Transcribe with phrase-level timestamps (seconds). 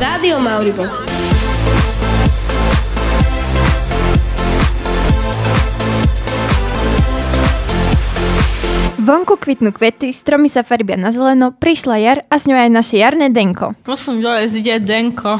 [0.00, 1.04] Rádio Mauribox.
[8.96, 12.96] Vonku kvitnú kvety, stromy sa farbia na zeleno, prišla jar a s ňou aj naše
[12.96, 13.76] jarné denko.
[13.84, 15.36] Prosím, dole ide Denko.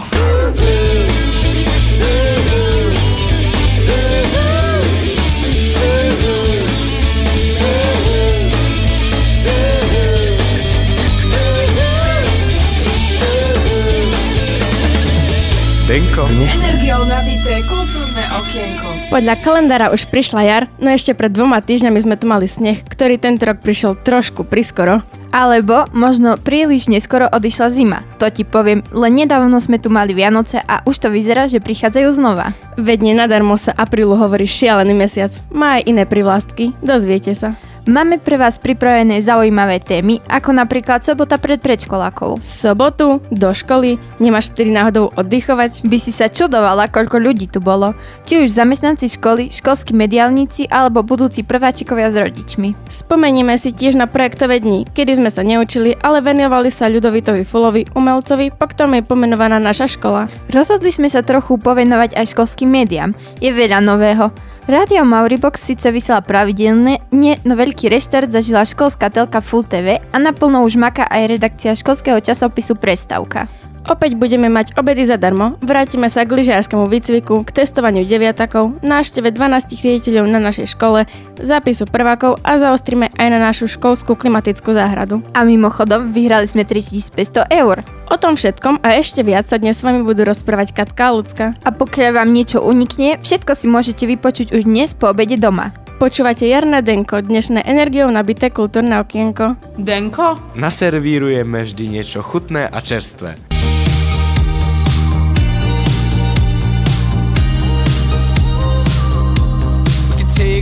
[15.90, 16.22] Denko.
[16.30, 19.10] Energiou nabité kultúrne okienko.
[19.10, 23.18] Podľa kalendára už prišla jar, no ešte pred dvoma týždňami sme tu mali sneh, ktorý
[23.18, 25.02] tento rok prišiel trošku priskoro.
[25.34, 28.06] Alebo možno príliš neskoro odišla zima.
[28.22, 32.08] To ti poviem, len nedávno sme tu mali Vianoce a už to vyzerá, že prichádzajú
[32.14, 32.54] znova.
[32.78, 35.34] Veď nenadarmo sa aprílu hovorí šialený mesiac.
[35.50, 37.58] Má aj iné privlastky, dozviete sa.
[37.90, 42.38] Máme pre vás pripravené zaujímavé témy, ako napríklad sobota pred predškolákov.
[42.38, 45.82] Sobotu, do školy, nemáš tedy náhodou oddychovať?
[45.82, 47.98] By si sa čudovala, koľko ľudí tu bolo.
[48.30, 52.78] Či už zamestnanci školy, školskí mediálnici alebo budúci prváčikovia s rodičmi.
[52.86, 57.90] Spomenieme si tiež na projektové dni, kedy sme sa neučili, ale venovali sa Ľudovitovi Fulovi,
[57.90, 60.30] umelcovi, po ktorom je pomenovaná naša škola.
[60.54, 63.10] Rozhodli sme sa trochu povenovať aj školským médiám.
[63.42, 64.30] Je veľa nového.
[64.68, 70.16] Rádio Mauribox síce vysiela pravidelne, nie, no veľký reštart zažila školská telka Full TV a
[70.20, 73.59] naplno už maká aj redakcia školského časopisu Prestavka.
[73.88, 79.80] Opäť budeme mať obedy zadarmo, vrátime sa k lyžiarskému výcviku, k testovaniu deviatakov, návšteve 12
[79.80, 81.08] riediteľov na našej škole,
[81.40, 85.24] zápisu prvákov a zaostrime aj na našu školskú klimatickú záhradu.
[85.32, 87.80] A mimochodom, vyhrali sme 3500 eur.
[88.10, 91.46] O tom všetkom a ešte viac sa dnes s vami budú rozprávať Katka a Lucka.
[91.64, 95.72] A pokiaľ vám niečo unikne, všetko si môžete vypočuť už dnes po obede doma.
[96.00, 99.60] Počúvate Jarné Denko, dnešné energiou nabité kultúrne okienko.
[99.76, 100.40] Denko?
[100.56, 103.49] Naservírujeme vždy niečo chutné a čerstvé.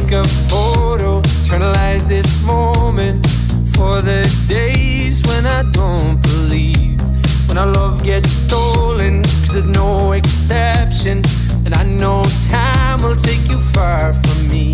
[0.09, 3.27] Take a photo, eternalize this moment
[3.75, 7.01] for the days when I don't believe.
[7.47, 11.23] When our love gets stolen, cause there's no exception.
[11.65, 14.73] And I know time will take you far from me.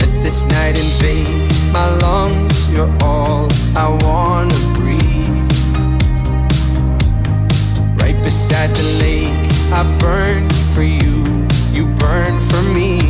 [0.00, 5.52] Let this night invade my lungs, you're all I wanna breathe.
[8.00, 11.22] Right beside the lake, I burn for you,
[11.72, 13.03] you burn for me.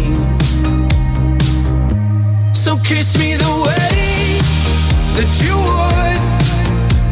[2.64, 4.38] So kiss me the way
[5.16, 6.20] that you would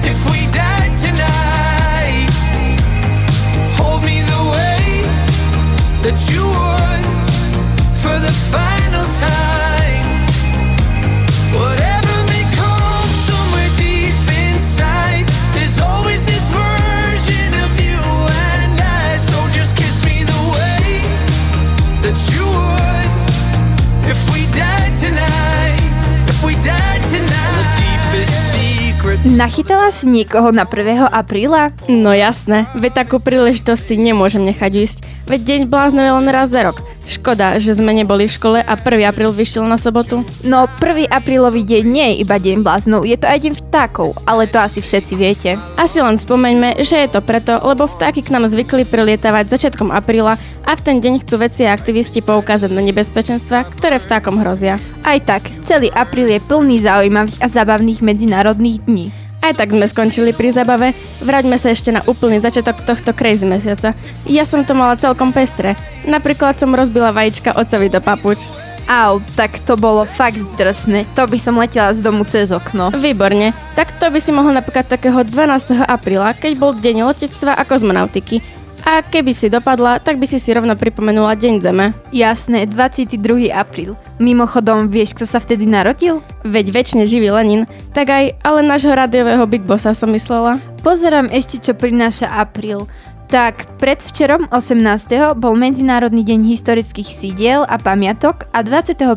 [0.02, 2.30] if we died tonight.
[3.76, 5.02] Hold me the way
[6.00, 7.04] that you would
[8.00, 9.61] for the final time.
[29.32, 31.08] Nachytala si niekoho na 1.
[31.08, 31.72] apríla?
[31.88, 34.98] No jasné, veď takú príležitosť si nemôžem nechať ísť.
[35.24, 36.84] Veď deň bláznov je len raz za rok.
[37.08, 39.08] Škoda, že sme neboli v škole a 1.
[39.08, 40.20] apríl vyšiel na sobotu.
[40.44, 41.08] No, 1.
[41.08, 44.84] aprílový deň nie je iba deň bláznov, je to aj deň vtákov, ale to asi
[44.84, 45.56] všetci viete.
[45.80, 50.36] Asi len spomeňme, že je to preto, lebo vtáky k nám zvykli prilietavať začiatkom apríla
[50.68, 54.76] a v ten deň chcú veci a aktivisti poukázať na nebezpečenstva, ktoré vtákom hrozia.
[55.02, 59.21] Aj tak, celý apríl je plný zaujímavých a zabavných medzinárodných dní.
[59.42, 63.90] Aj tak sme skončili pri zabave, vráťme sa ešte na úplný začiatok tohto crazy mesiaca.
[64.22, 65.74] Ja som to mala celkom pestre.
[66.06, 68.38] Napríklad som rozbila vajíčka ocovi do papuč.
[68.86, 71.10] Au, tak to bolo fakt drsné.
[71.18, 72.94] To by som letela z domu cez okno.
[72.94, 73.50] Výborne.
[73.74, 75.90] Tak to by si mohol napríklad takého 12.
[75.90, 78.42] apríla, keď bol deň letectva a kozmonautiky.
[78.82, 81.94] A keby si dopadla, tak by si si rovno pripomenula Deň Zeme.
[82.10, 83.48] Jasné, 22.
[83.54, 83.94] apríl.
[84.18, 86.18] Mimochodom, vieš, kto sa vtedy narodil?
[86.42, 90.58] Veď väčšine živý Lenin, tak aj, ale nášho rádiového Big Bossa som myslela.
[90.82, 92.90] Pozerám ešte, čo prináša apríl.
[93.32, 95.40] Tak, predvčerom 18.
[95.40, 99.16] bol Medzinárodný deň historických sídiel a pamiatok a 25.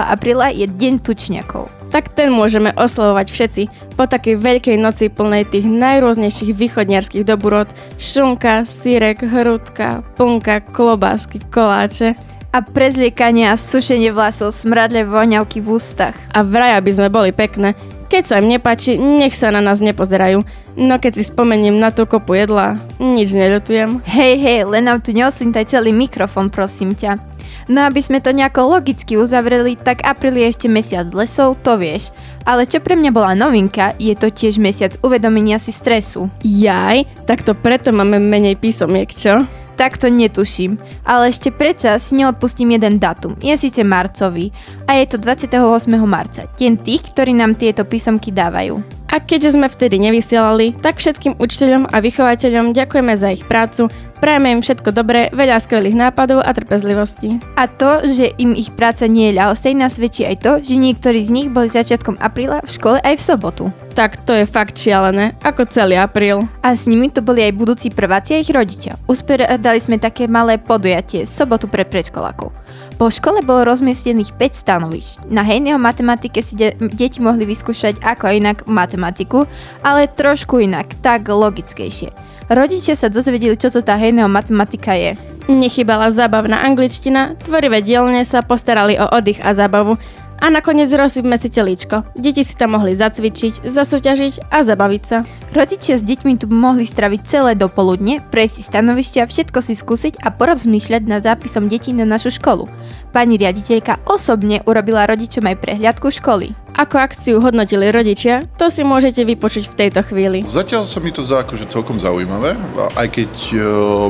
[0.00, 1.83] apríla je Deň tučniakov.
[1.94, 3.62] Tak ten môžeme oslavovať všetci
[3.94, 7.70] po takej veľkej noci plnej tých najrôznejších východniarských doburot,
[8.02, 12.18] šunka, sírek, hrudka, punka, klobásky, koláče.
[12.50, 16.14] A prezliekanie a sušenie vlasov, smradle voňavky v ústach.
[16.34, 17.78] A vraj, aby sme boli pekné.
[18.10, 20.42] Keď sa im nepáči, nech sa na nás nepozerajú.
[20.74, 24.02] No keď si spomeniem na tú kopu jedla, nič neľutujem.
[24.06, 27.33] Hej, hej, len nám tu neoslintaj celý mikrofón, prosím ťa.
[27.68, 32.12] No aby sme to nejako logicky uzavreli, tak apríl je ešte mesiac lesov, to vieš.
[32.44, 36.28] Ale čo pre mňa bola novinka, je to tiež mesiac uvedomenia si stresu.
[36.44, 39.48] Jaj, tak to preto máme menej písomiek, čo?
[39.74, 43.34] Tak to netuším, ale ešte predsa si neodpustím jeden datum.
[43.42, 44.54] Je síce marcový
[44.86, 45.58] a je to 28.
[46.06, 49.03] marca, deň tých, ktorí nám tieto písomky dávajú.
[49.14, 53.86] A keďže sme vtedy nevysielali, tak všetkým učiteľom a vychovateľom ďakujeme za ich prácu,
[54.18, 57.38] prajeme im všetko dobré, veľa skvelých nápadov a trpezlivosti.
[57.54, 61.30] A to, že im ich práca nie je ľahostejná, svedčí aj to, že niektorí z
[61.30, 63.64] nich boli začiatkom apríla v škole aj v sobotu.
[63.94, 66.50] Tak to je fakt šialené, ako celý apríl.
[66.66, 68.98] A s nimi to boli aj budúci prváci a ich rodičia.
[69.06, 72.63] Usporiadali sme také malé podujatie, sobotu pre predškolákov.
[72.94, 75.26] Po škole bolo rozmiestnených 5 stanovišť.
[75.26, 79.50] Na hejného matematike si de- deti mohli vyskúšať ako inak matematiku,
[79.82, 82.14] ale trošku inak, tak logickejšie.
[82.46, 85.18] Rodičia sa dozvedeli, čo to tá hejného matematika je.
[85.50, 89.98] Nechybala zábavná angličtina, tvorivé dielne sa postarali o oddych a zábavu
[90.40, 92.02] a nakoniec rozsypme si telíčko.
[92.16, 95.22] Deti si tam mohli zacvičiť, zasúťažiť a zabaviť sa.
[95.52, 101.02] Rodičia s deťmi tu mohli straviť celé dopoludne, prejsť stanovišťa, všetko si skúsiť a porozmýšľať
[101.04, 102.66] nad zápisom detí na našu školu.
[103.12, 106.63] Pani riaditeľka osobne urobila rodičom aj prehliadku školy.
[106.74, 110.42] Ako akciu hodnotili rodičia, to si môžete vypočuť v tejto chvíli.
[110.42, 112.58] Zatiaľ sa mi to zdá akože celkom zaujímavé,
[112.98, 113.56] aj keď e,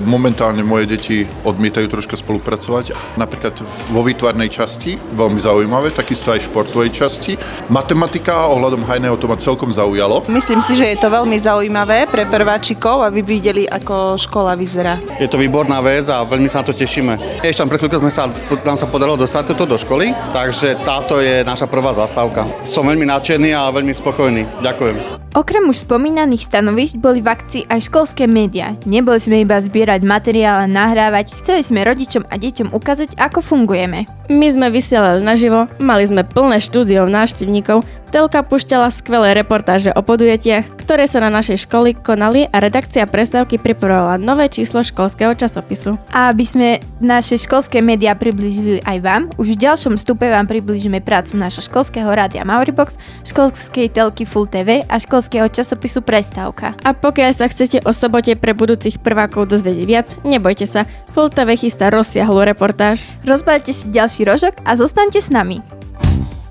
[0.00, 2.96] momentálne moje deti odmietajú troška spolupracovať.
[3.20, 3.60] Napríklad
[3.92, 7.36] vo výtvarnej časti, veľmi zaujímavé, takisto aj v športovej časti.
[7.68, 10.24] Matematika ohľadom hajného to ma celkom zaujalo.
[10.32, 14.96] Myslím si, že je to veľmi zaujímavé pre prváčikov, aby videli, ako škola vyzerá.
[15.20, 17.44] Je to výborná vec a veľmi sa na to tešíme.
[17.44, 18.32] Ešte tam pred chvíľkou sme sa,
[18.64, 22.53] nám sa podarilo dostať toto do školy, takže táto je naša prvá zastávka.
[22.62, 24.46] Som veľmi nadšený a veľmi spokojný.
[24.62, 25.23] Ďakujem.
[25.34, 28.78] Okrem už spomínaných stanovišť boli v akcii aj školské médiá.
[28.86, 34.06] Neboli sme iba zbierať materiál a nahrávať, chceli sme rodičom a deťom ukázať, ako fungujeme.
[34.30, 37.82] My sme vysielali naživo, mali sme plné štúdio návštevníkov,
[38.14, 43.58] Telka pušťala skvelé reportáže o podujatiach, ktoré sa na našej školy konali a redakcia prestávky
[43.58, 45.98] pripravovala nové číslo školského časopisu.
[46.14, 51.02] A aby sme naše školské médiá približili aj vám, už v ďalšom stupe vám približíme
[51.02, 56.74] prácu našho školského rádia Mauribox, školskej telky Full TV a školského časopisu Prestávka.
[56.84, 60.84] A pokiaľ sa chcete o sobote pre budúcich prvákov dozvedieť viac, nebojte sa,
[61.14, 63.10] TV chystá rozsiahlu reportáž.
[63.22, 65.62] Rozbalte si ďalší rožok a zostaňte s nami.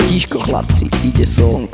[0.08, 1.68] Tiško chlapci, ide song.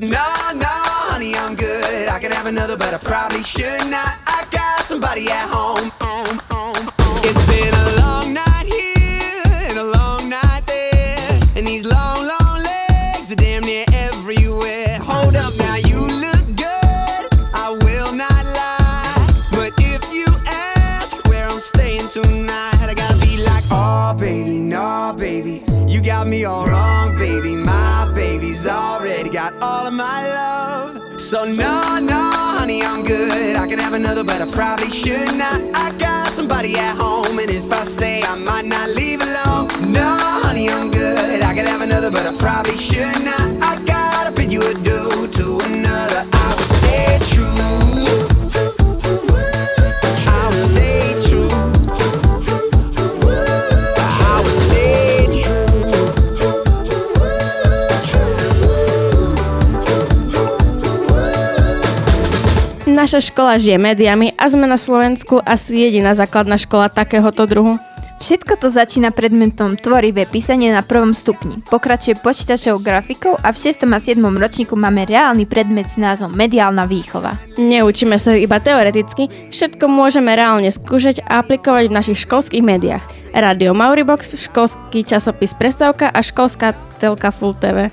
[0.00, 0.24] No,
[0.56, 0.76] no,
[1.12, 2.08] honey, I'm good.
[2.08, 4.16] I could have another, but I probably should not.
[4.24, 5.59] I got somebody at home,
[29.40, 31.18] got all of my love.
[31.18, 32.22] So, no, no,
[32.58, 33.56] honey, I'm good.
[33.56, 35.58] I could have another, but I probably should not.
[35.74, 39.68] I got somebody at home, and if I stay, I might not leave alone.
[39.90, 40.08] No,
[40.44, 41.40] honey, I'm good.
[41.40, 43.46] I could have another, but I probably should not.
[43.70, 45.09] I gotta bid you adieu
[63.00, 67.80] Naša škola žije médiami a sme na Slovensku asi jediná základná škola takéhoto druhu.
[68.20, 71.64] Všetko to začína predmetom tvorivé písanie na prvom stupni.
[71.72, 73.88] Pokračuje počítačovou grafikou a v 6.
[73.88, 74.20] a 7.
[74.20, 77.40] ročníku máme reálny predmet s názvom Mediálna výchova.
[77.56, 83.04] Neučíme sa iba teoreticky, všetko môžeme reálne skúšať a aplikovať v našich školských médiách.
[83.32, 87.88] Radio Mauribox, školský časopis Prestávka a školská telka Full TV.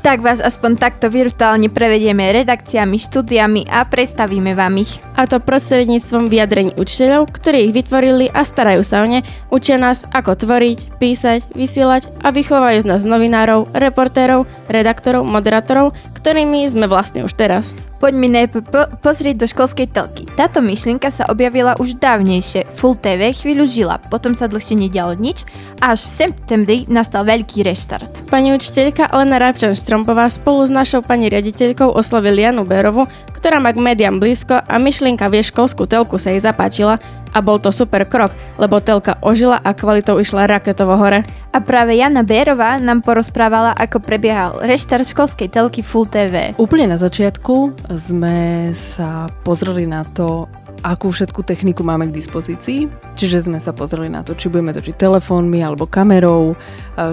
[0.00, 4.96] Tak vás aspoň takto virtuálne prevedieme redakciami, štúdiami a predstavíme vám ich.
[5.12, 9.20] A to prostredníctvom vyjadrení učiteľov, ktorí ich vytvorili a starajú sa o ne,
[9.52, 16.64] učia nás, ako tvoriť, písať, vysielať a vychovajú z nás novinárov, reportérov, redaktorov, moderátorov, ktorými
[16.64, 17.76] sme vlastne už teraz.
[18.00, 20.19] Poďme najprv po- pozrieť do školskej telky.
[20.38, 22.70] Táto myšlienka sa objavila už dávnejšie.
[22.74, 25.44] Full TV chvíľu žila, potom sa dlhšie nedialo nič
[25.82, 28.30] a až v septembri nastal veľký reštart.
[28.30, 33.72] Pani učiteľka Elena Rabčan Štrompová spolu s našou pani riaditeľkou oslovili Janu Bérovu, ktorá má
[33.72, 38.02] k médiám blízko a myšlienka vie školskú telku sa jej zapáčila a bol to super
[38.06, 41.22] krok, lebo telka ožila a kvalitou išla raketovo hore.
[41.50, 46.54] A práve Jana Bérová nám porozprávala, ako prebiehal reštart školskej telky Full TV.
[46.58, 50.46] Úplne na začiatku sme sa pozreli na to,
[50.86, 52.86] akú všetku techniku máme k dispozícii.
[53.18, 56.54] Čiže sme sa pozreli na to, či budeme točiť telefónmi alebo kamerou,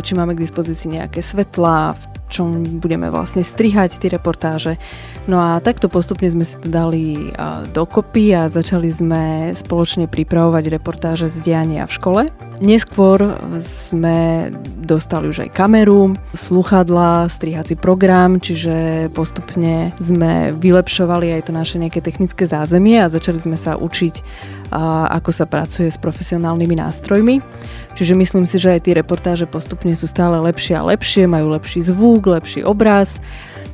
[0.06, 4.76] či máme k dispozícii nejaké svetlá, v čom budeme vlastne strihať tie reportáže.
[5.28, 7.36] No a takto postupne sme si to dali
[7.76, 12.22] dokopy a začali sme spoločne pripravovať reportáže z diania v škole.
[12.64, 14.48] Neskôr sme
[14.88, 22.00] dostali už aj kameru, sluchadla, strihací program, čiže postupne sme vylepšovali aj to naše nejaké
[22.00, 24.24] technické zázemie a začali sme sa učiť,
[25.12, 27.36] ako sa pracuje s profesionálnymi nástrojmi.
[27.98, 31.82] Čiže myslím si, že aj tie reportáže postupne sú stále lepšie a lepšie, majú lepší
[31.82, 33.18] zvuk, lepší obraz.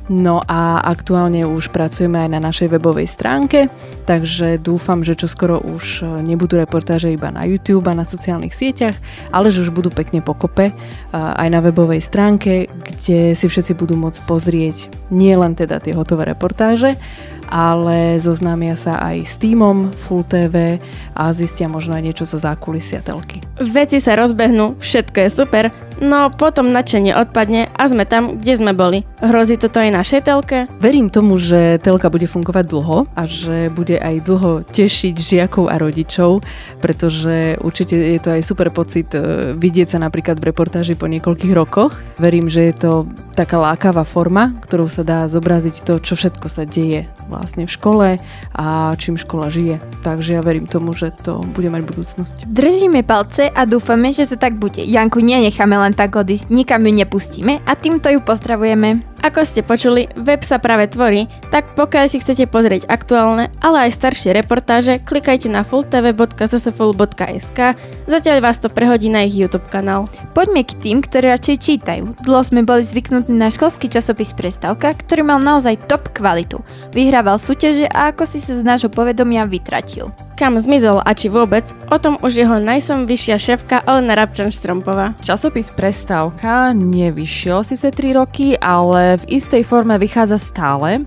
[0.04, 3.72] No a aktuálne už pracujeme aj na našej webovej stránke,
[4.04, 9.00] takže dúfam, že čoskoro už e, nebudú reportáže iba na YouTube a na sociálnych sieťach,
[9.32, 10.74] ale že už budú pekne pokope e,
[11.16, 16.28] aj na webovej stránke, kde si všetci budú môcť pozrieť nie len teda tie hotové
[16.28, 17.00] reportáže,
[17.48, 20.78] ale zoznámia sa aj s týmom Full TV
[21.14, 23.44] a zistia možno aj niečo zo zákulisia telky.
[23.60, 25.64] Veci sa rozbehnú, všetko je super,
[26.04, 29.08] no potom nadšenie odpadne a sme tam, kde sme boli.
[29.24, 30.58] Hrozí toto aj našej telke?
[30.78, 35.80] Verím tomu, že telka bude fungovať dlho a že bude aj dlho tešiť žiakov a
[35.80, 36.44] rodičov,
[36.84, 41.52] pretože určite je to aj super pocit e, vidieť sa napríklad v reportáži po niekoľkých
[41.56, 41.96] rokoch.
[42.20, 42.92] Verím, že je to
[43.32, 48.08] taká lákavá forma, ktorou sa dá zobraziť to, čo všetko sa deje vlastne v škole
[48.52, 48.66] a
[49.00, 49.80] čím škola žije.
[50.04, 52.36] Takže ja verím tomu, že to bude mať budúcnosť.
[52.46, 54.84] Držíme palce a dúfame, že to tak bude.
[54.84, 59.14] Janku nenecháme len tak odísť, nikam ju nepustíme a týmto ju pozdravujeme.
[59.24, 63.96] Ako ste počuli, web sa práve tvorí, tak pokiaľ si chcete pozrieť aktuálne, ale aj
[63.96, 67.58] staršie reportáže, klikajte na fulltv.ssful.sk,
[68.04, 70.04] zatiaľ vás to prehodí na ich YouTube kanál.
[70.36, 72.20] Poďme k tým, ktorí radšej čítajú.
[72.20, 76.60] Dlho sme boli zvyknutí na školský časopis Prestavka, ktorý mal naozaj top kvalitu.
[76.92, 80.12] Vyhrával súťaže a ako si sa z nášho povedomia vytratil.
[80.34, 85.14] Kam zmizol a či vôbec, o tom už jeho najsom vyššia šéfka Elena Rabčan-Štrompová.
[85.22, 91.06] Časopis Prestávka nevyšiel síce 3 roky, ale v istej forme vychádza stále.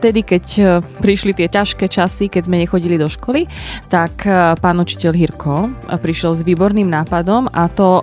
[0.00, 3.44] Vtedy, keď e, prišli tie ťažké časy, keď sme nechodili do školy,
[3.92, 5.68] tak e, pán učiteľ Hirko
[6.00, 8.00] prišiel s výborným nápadom a to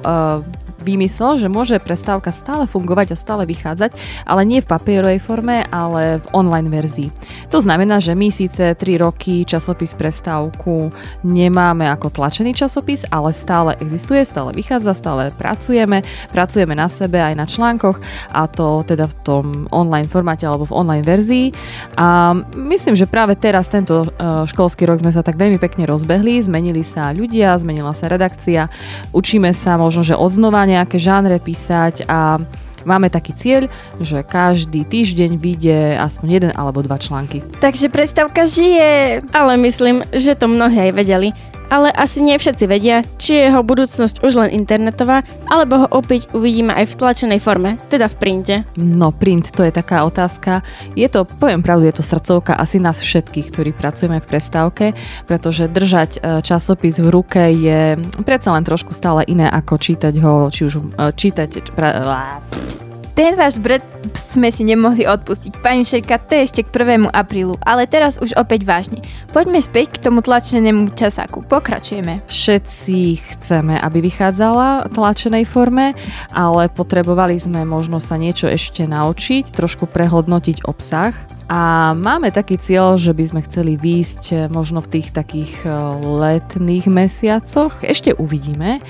[0.86, 3.98] vymyslel, že môže prestávka stále fungovať a stále vychádzať,
[4.30, 7.10] ale nie v papierovej forme, ale v online verzii.
[7.50, 10.94] To znamená, že my síce 3 roky časopis prestávku
[11.26, 17.34] nemáme ako tlačený časopis, ale stále existuje, stále vychádza, stále pracujeme, pracujeme na sebe aj
[17.34, 17.98] na článkoch
[18.30, 21.56] a to teda v tom online formáte alebo v online verzii.
[21.98, 24.08] A myslím, že práve teraz tento e,
[24.46, 28.68] školský rok sme sa tak veľmi pekne rozbehli, zmenili sa ľudia, zmenila sa redakcia,
[29.16, 32.38] učíme sa možno, že odznova nejaké žánre písať a
[32.86, 37.42] máme taký cieľ, že každý týždeň vyjde aspoň jeden alebo dva články.
[37.60, 39.26] Takže predstavka žije.
[39.34, 41.34] Ale myslím, že to mnohí aj vedeli
[41.70, 46.32] ale asi nie všetci vedia, či je jeho budúcnosť už len internetová, alebo ho opäť
[46.36, 48.56] uvidíme aj v tlačenej forme, teda v printe.
[48.78, 50.62] No print, to je taká otázka.
[50.94, 54.86] Je to, poviem pravdu, je to srdcovka asi nás všetkých, ktorí pracujeme v prestávke,
[55.26, 60.50] pretože držať e, časopis v ruke je predsa len trošku stále iné ako čítať ho,
[60.50, 61.50] či už e, čítať...
[61.76, 61.90] Pra,
[63.16, 63.82] ten váš bret
[64.14, 65.64] sme si nemohli odpustiť.
[65.64, 67.16] Pani Šerka, to je ešte k 1.
[67.16, 69.00] aprílu, ale teraz už opäť vážne.
[69.32, 71.48] Poďme späť k tomu tlačenému časáku.
[71.48, 72.28] Pokračujeme.
[72.28, 73.00] Všetci
[73.34, 75.96] chceme, aby vychádzala v tlačenej forme,
[76.36, 82.98] ale potrebovali sme možno sa niečo ešte naučiť, trošku prehodnotiť obsah a máme taký cieľ,
[82.98, 87.86] že by sme chceli výjsť možno v tých takých eh, letných mesiacoch.
[87.86, 88.82] Ešte uvidíme.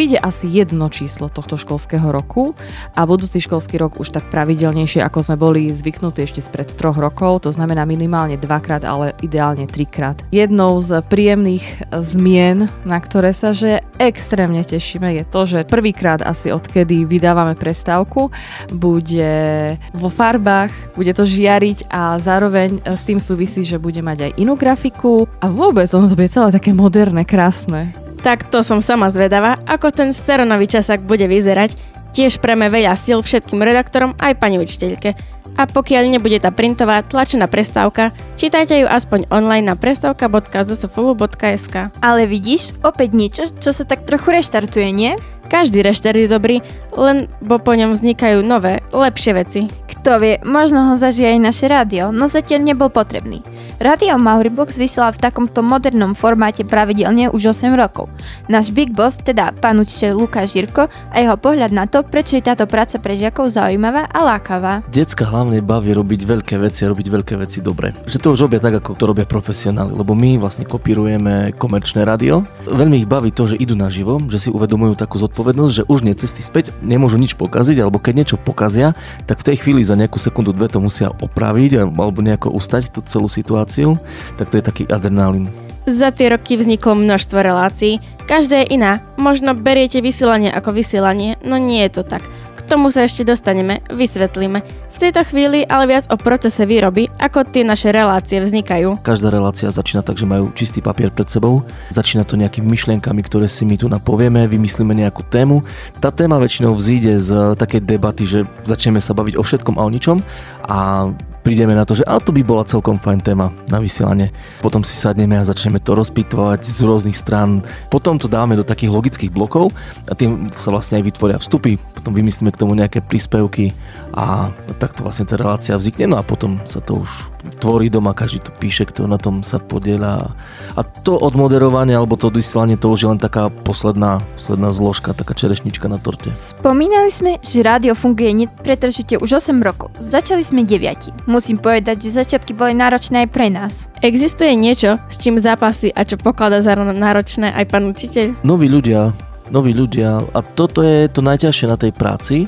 [0.00, 2.56] Vyjde asi jedno číslo tohto školského roku
[2.96, 7.44] a budúci školský rok už tak pravidelnejšie, ako sme boli zvyknutí ešte spred troch rokov,
[7.44, 10.16] to znamená minimálne dvakrát, ale ideálne trikrát.
[10.32, 16.48] Jednou z príjemných zmien, na ktoré sa že extrémne tešíme, je to, že prvýkrát asi
[16.48, 18.32] odkedy vydávame prestávku,
[18.72, 24.40] bude vo farbách, bude to žiariť a zároveň s tým súvisí, že bude mať aj
[24.40, 27.92] inú grafiku a vôbec ono to bude celé také moderné, krásne.
[28.20, 31.72] Tak to som sama zvedavá, ako ten steronový časák bude vyzerať.
[32.12, 35.16] Tiež preme veľa síl všetkým redaktorom aj pani učiteľke.
[35.56, 41.74] A pokiaľ nebude tá printová tlačená prestávka, čítajte ju aspoň online na prestávka.zsfulu.sk.
[42.00, 45.16] Ale vidíš, opäť niečo, čo sa tak trochu reštartuje, nie?
[45.50, 46.62] Každý reštart je dobrý,
[46.96, 49.60] len bo po ňom vznikajú nové, lepšie veci.
[49.68, 53.44] Kto vie, možno ho zažije aj naše rádio, no zatiaľ nebol potrebný.
[53.80, 58.12] Radio Mauribox vysiela v takomto modernom formáte pravidelne už 8 rokov.
[58.44, 62.44] Náš Big Boss, teda pán učiteľ Lukáš Žirko a jeho pohľad na to, prečo je
[62.44, 64.84] táto práca pre žiakov zaujímavá a lákavá.
[64.92, 67.96] Decka hlavne baví robiť veľké veci a robiť veľké veci dobre.
[68.04, 72.44] Že to už robia tak, ako to robia profesionáli, lebo my vlastne kopírujeme komerčné rádio.
[72.68, 76.12] Veľmi ich baví to, že idú naživo, že si uvedomujú takú zodpovednosť, že už nie
[76.12, 80.18] cesty späť nemôžu nič pokaziť, alebo keď niečo pokazia, tak v tej chvíli za nejakú
[80.18, 83.96] sekundu, dve to musia opraviť alebo nejako ustať tú celú situáciu,
[84.40, 85.48] tak to je taký adrenalín.
[85.88, 89.00] Za tie roky vzniklo množstvo relácií, každá je iná.
[89.16, 92.22] Možno beriete vysielanie ako vysielanie, no nie je to tak.
[92.56, 94.60] K tomu sa ešte dostaneme, vysvetlíme.
[95.00, 99.00] Tejto chvíli ale viac o procese výroby, ako tie naše relácie vznikajú.
[99.00, 101.64] Každá relácia začína tak, že majú čistý papier pred sebou.
[101.88, 105.64] Začína to nejakými myšlienkami, ktoré si my tu napovieme, vymyslíme nejakú tému.
[106.04, 109.90] Tá téma väčšinou vzíde z takej debaty, že začneme sa baviť o všetkom a o
[109.90, 110.20] ničom
[110.68, 111.08] a
[111.40, 114.28] prídeme na to, že a to by bola celkom fajn téma na vysielanie.
[114.60, 117.64] Potom si sadneme a začneme to rozpitovať z rôznych strán.
[117.88, 119.72] Potom to dáme do takých logických blokov
[120.06, 121.80] a tým sa vlastne aj vytvoria vstupy.
[121.96, 123.72] Potom vymyslíme k tomu nejaké príspevky
[124.20, 126.12] a takto vlastne tá relácia vznikne.
[126.12, 129.56] No a potom sa to už tvorí doma, každý tu píše, kto na tom sa
[129.56, 130.36] podieľa.
[130.76, 135.32] A to odmoderovanie alebo to vysielanie to už je len taká posledná, posledná zložka, taká
[135.32, 136.36] čerešnička na torte.
[136.36, 139.88] Spomínali sme, že rádio funguje nepretržite už 8 rokov.
[139.96, 141.24] Začali sme 9.
[141.24, 143.88] Musím povedať, že začiatky boli náročné aj pre nás.
[144.04, 148.44] Existuje niečo, s čím zápasy a čo pokladá za náročné aj pán učiteľ?
[148.44, 149.16] Noví ľudia,
[149.48, 152.44] noví ľudia a toto je to najťažšie na tej práci,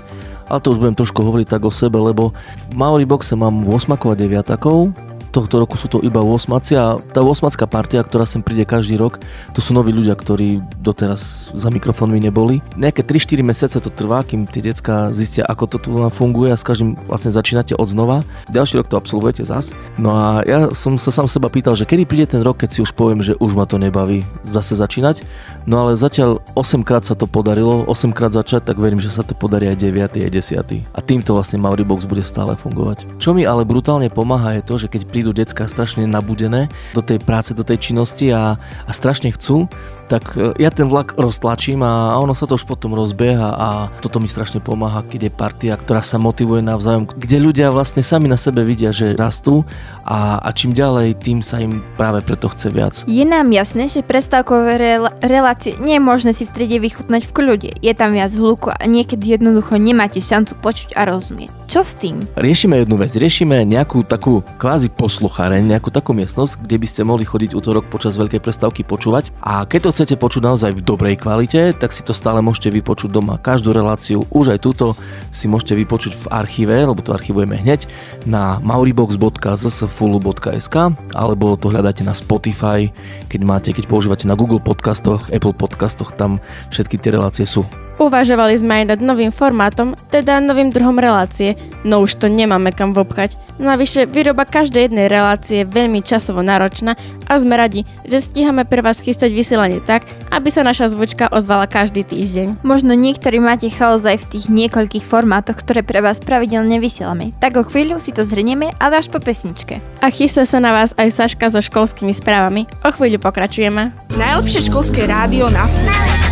[0.48, 2.32] a to už budem trošku hovoriť tak o sebe, lebo
[2.70, 7.20] v Maori Boxe mám 8 a 9 tohto roku sú to iba 8 a tá
[7.24, 9.16] 8 partia, ktorá sem príde každý rok,
[9.56, 12.60] to sú noví ľudia, ktorí doteraz za mikrofónmi neboli.
[12.76, 16.62] Nejaké 3-4 mesiace to trvá, kým tie decka zistia, ako to tu funguje a s
[16.62, 18.20] každým vlastne začínate od znova.
[18.52, 19.72] Ďalší rok to absolvujete zas.
[19.96, 22.80] No a ja som sa sám seba pýtal, že kedy príde ten rok, keď si
[22.84, 25.24] už poviem, že už ma to nebaví zase začínať.
[25.64, 29.24] No ale zatiaľ 8 krát sa to podarilo, 8 krát začať, tak verím, že sa
[29.24, 30.28] to podarí aj 9.
[30.28, 30.92] aj 10.
[30.92, 33.06] A týmto vlastne Mauribox bude stále fungovať.
[33.22, 36.66] Čo mi ale brutálne pomáha je to, že keď prídu decka strašne nabudené
[36.98, 39.70] do tej práce, do tej činnosti a, a strašne chcú,
[40.10, 43.68] tak e, ja ten vlak roztlačím a ono sa to už potom rozbieha a
[44.02, 48.26] toto mi strašne pomáha, keď je partia, ktorá sa motivuje navzájom, kde ľudia vlastne sami
[48.26, 49.62] na sebe vidia, že rastú
[50.02, 53.06] a, a čím ďalej, tým sa im práve preto chce viac.
[53.06, 57.34] Je nám jasné, že prestávkové rel- relácie nie je možné si v strede vychutnať v
[57.38, 57.70] kľude.
[57.78, 61.61] Je tam viac hluku a niekedy jednoducho nemáte šancu počuť a rozumieť.
[61.72, 62.28] Čo s tým?
[62.36, 67.24] Riešime jednu vec, riešime nejakú takú kvázi posluchareň, nejakú takú miestnosť, kde by ste mohli
[67.24, 69.32] chodiť útorok počas veľkej prestávky počúvať.
[69.40, 73.16] A keď to chcete počuť naozaj v dobrej kvalite, tak si to stále môžete vypočuť
[73.16, 73.40] doma.
[73.40, 75.00] Každú reláciu, už aj túto
[75.32, 77.88] si môžete vypočuť v archíve, lebo to archivujeme hneď
[78.28, 80.76] na mauribox.zsfulu.sk
[81.16, 82.92] alebo to hľadáte na Spotify,
[83.32, 86.36] keď máte, keď používate na Google podcastoch, Apple podcastoch, tam
[86.68, 87.64] všetky tie relácie sú.
[88.00, 92.96] Uvažovali sme aj nad novým formátom, teda novým druhom relácie, no už to nemáme kam
[92.96, 93.36] vopchať.
[93.60, 96.96] Navyše, výroba každej jednej relácie je veľmi časovo náročná
[97.28, 101.68] a sme radi, že stíhame pre vás chystať vysielanie tak, aby sa naša zvučka ozvala
[101.68, 102.64] každý týždeň.
[102.64, 107.36] Možno niektorí máte chaos aj v tých niekoľkých formátoch, ktoré pre vás pravidelne vysielame.
[107.38, 109.84] Tak o chvíľu si to zhrnieme a dáš po pesničke.
[110.00, 112.64] A chystá sa na vás aj Saška so školskými správami.
[112.82, 113.92] O chvíľu pokračujeme.
[114.16, 116.31] Najlepšie školské rádio na svete.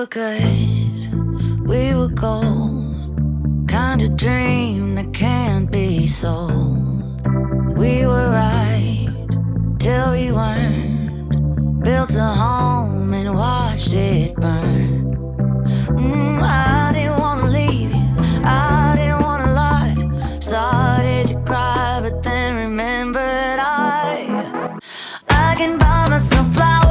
[0.00, 3.68] Were good, we were gold.
[3.68, 7.26] Kind of dream that can't be sold.
[7.76, 9.08] We were right
[9.78, 11.84] till we weren't.
[11.84, 15.12] Built a home and watched it burn.
[15.88, 18.08] Mm, I didn't wanna leave you,
[18.42, 19.96] I didn't wanna lie.
[20.40, 24.78] Started to cry, but then remembered I
[25.28, 26.89] I can buy myself flowers.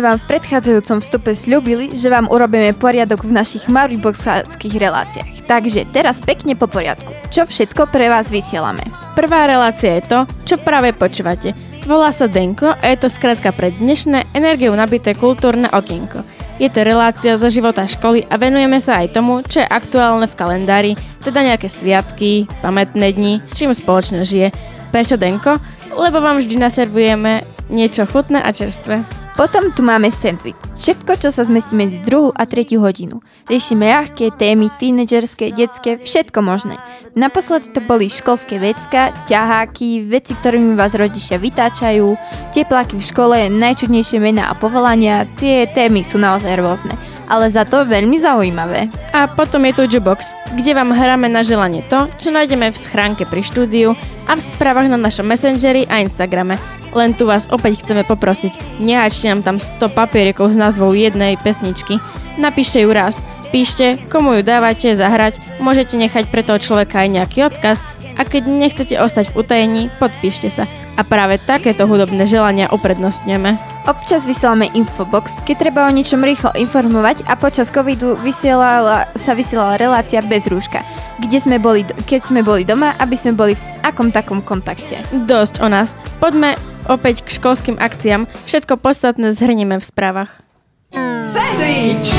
[0.00, 5.48] Vám v predchádzajúcom vstupe slúbili, že vám urobíme poriadok v našich Mauriboxáckých reláciách.
[5.48, 7.12] Takže teraz pekne po poriadku.
[7.28, 8.84] Čo všetko pre vás vysielame?
[9.14, 11.52] Prvá relácia je to, čo práve počúvate.
[11.88, 16.22] Volá sa Denko a je to skratka pre dnešné energiou nabité kultúrne okienko.
[16.60, 20.36] Je to relácia zo života školy a venujeme sa aj tomu, čo je aktuálne v
[20.36, 20.92] kalendári,
[21.24, 24.52] teda nejaké sviatky, pamätné dni, čím spoločne žije.
[24.92, 25.56] Prečo Denko?
[25.96, 29.19] Lebo vám vždy naservujeme niečo chutné a čerstvé.
[29.38, 30.58] Potom tu máme sandwich.
[30.80, 33.20] Všetko, čo sa zmestí medzi druhú a tretiu hodinu.
[33.46, 36.76] Riešime ľahké témy, tínedžerské, detské, všetko možné.
[37.18, 42.14] Naposledy to boli školské vecka, ťaháky, veci, ktorými vás rodičia vytáčajú,
[42.54, 46.94] tepláky v škole, najčudnejšie mená a povolania, tie témy sú naozaj rôzne
[47.30, 48.90] ale za to veľmi zaujímavé.
[49.14, 53.22] A potom je tu Jubox, kde vám hráme na želanie to, čo nájdeme v schránke
[53.24, 53.94] pri štúdiu
[54.26, 56.58] a v správach na našom Messengeri a Instagrame.
[56.90, 62.02] Len tu vás opäť chceme poprosiť, nehačte nám tam 100 papierikov s názvou jednej pesničky.
[62.34, 63.22] Napíšte ju raz,
[63.54, 67.86] píšte, komu ju dávate zahrať, môžete nechať pre toho človeka aj nejaký odkaz
[68.18, 70.66] a keď nechcete ostať v utajení, podpíšte sa.
[71.00, 73.56] A práve takéto hudobné želania uprednostňujeme.
[73.88, 79.80] Občas vysielame infobox, keď treba o niečom rýchlo informovať a počas covidu vysielala, sa vysielala
[79.80, 80.84] relácia bez rúška,
[81.16, 85.00] kde sme boli, keď sme boli doma, aby sme boli v akom takom kontakte.
[85.24, 85.96] Dosť o nás.
[86.20, 88.28] Poďme opäť k školským akciám.
[88.44, 90.44] Všetko podstatné zhrnieme v správach.
[90.90, 92.10] Sandwich!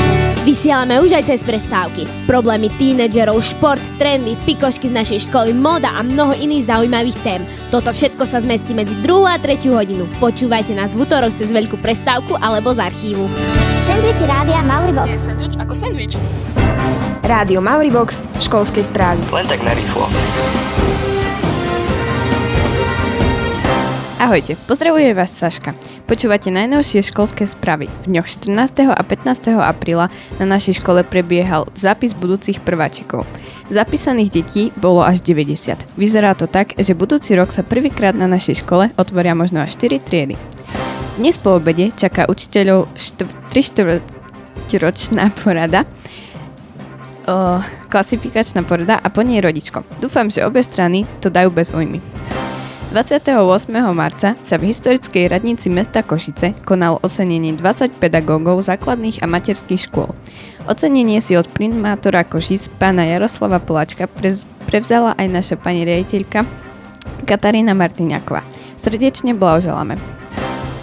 [0.48, 2.08] Vysielame už aj cez prestávky.
[2.24, 7.40] Problémy tínedžerov, šport, trendy, pikošky z našej školy, moda a mnoho iných zaujímavých tém.
[7.68, 10.08] Toto všetko sa zmestí medzi 2 a 3 hodinu.
[10.18, 13.28] Počúvajte nás v útorok cez veľkú prestávku alebo z archívu.
[13.86, 15.08] Sandwich Rádia Mauribox.
[15.12, 16.16] Je sandwich ako sandwich.
[17.22, 19.20] Rádio Mauribox, školskej správy.
[19.30, 20.08] Len tak narýchlo.
[24.22, 25.74] Ahojte, pozdravuje vás Saška.
[26.06, 27.90] Počúvate najnovšie školské správy.
[28.06, 28.94] V dňoch 14.
[28.94, 29.50] a 15.
[29.58, 33.26] apríla na našej škole prebiehal zápis budúcich prváčikov.
[33.66, 35.98] Zapísaných detí bolo až 90.
[35.98, 39.98] Vyzerá to tak, že budúci rok sa prvýkrát na našej škole otvoria možno až 4
[40.06, 40.38] triedy.
[41.18, 45.82] Dnes po obede čaká učiteľov 3 ročná porada,
[47.26, 47.58] o,
[47.90, 49.82] klasifikačná porada a po nej rodičko.
[49.98, 51.98] Dúfam, že obe strany to dajú bez ujmy.
[52.92, 53.72] 28.
[53.96, 60.12] marca sa v historickej radnici mesta Košice konal ocenenie 20 pedagógov základných a materských škôl.
[60.68, 64.04] Ocenenie si od primátora Košic pána Jaroslava Polačka
[64.68, 66.44] prevzala aj naša pani riaditeľka
[67.24, 68.44] Katarína Martiňáková.
[68.76, 69.96] Srdečne blahoželáme.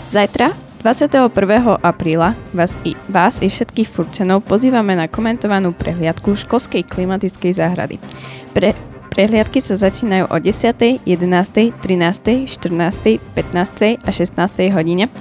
[0.09, 1.29] Zajtra 21.
[1.77, 8.01] apríla vás i, vás i všetkých furčanov pozývame na komentovanú prehliadku školskej klimatickej záhrady.
[8.57, 8.88] Pre,
[9.19, 13.99] Prehliadky sa začínajú o 10., 11., 13., 14., 15.
[13.99, 14.71] a 16.
[14.71, 15.11] hodine.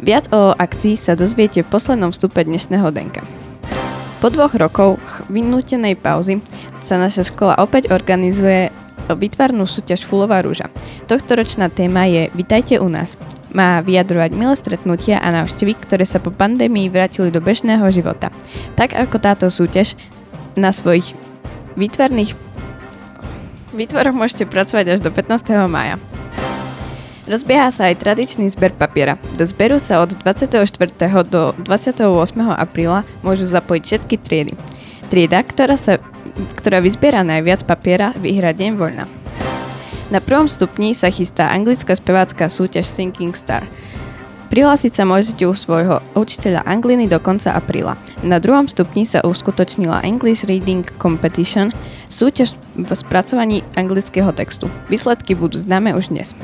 [0.00, 3.20] Viac o akcii sa dozviete v poslednom stupe dnešného denka.
[4.24, 4.96] Po dvoch rokoch
[5.28, 6.40] vynútenej pauzy
[6.80, 8.72] sa naša škola opäť organizuje
[9.12, 10.72] vytvarnú súťaž Fulová rúža.
[11.04, 13.20] Tohtoročná téma je Vitajte u nás.
[13.52, 18.32] Má vyjadrovať milé stretnutia a návštevy, ktoré sa po pandémii vrátili do bežného života.
[18.72, 20.00] Tak ako táto súťaž
[20.56, 21.12] na svojich
[21.76, 22.53] výtvarných
[23.74, 25.50] výtvoroch môžete pracovať až do 15.
[25.66, 25.98] mája.
[27.24, 29.16] Rozbieha sa aj tradičný zber papiera.
[29.34, 30.60] Do zberu sa od 24.
[31.24, 32.04] do 28.
[32.52, 34.52] apríla môžu zapojiť všetky triedy.
[35.08, 35.96] Trieda, ktorá, sa,
[36.60, 39.08] ktorá vyzbiera najviac papiera, vyhrá deň voľna.
[40.12, 43.64] Na prvom stupni sa chystá anglická spevácká súťaž Sinking Star.
[44.54, 47.98] Prihlásiť sa môžete u svojho učiteľa angliny do konca apríla.
[48.22, 51.74] Na druhom stupni sa uskutočnila English Reading Competition,
[52.06, 54.70] súťaž v spracovaní anglického textu.
[54.86, 56.38] Výsledky budú známe už dnes.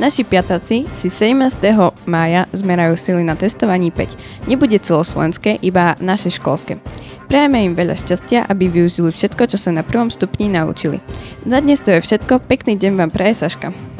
[0.00, 1.60] Naši piataci si 17.
[2.08, 4.48] mája zmerajú sily na testovaní 5.
[4.48, 6.80] Nebude celoslovenské, iba naše školské.
[7.28, 11.04] Prajeme im veľa šťastia, aby využili všetko, čo sa na prvom stupni naučili.
[11.44, 13.99] Na dnes to je všetko, pekný deň vám praje Saška.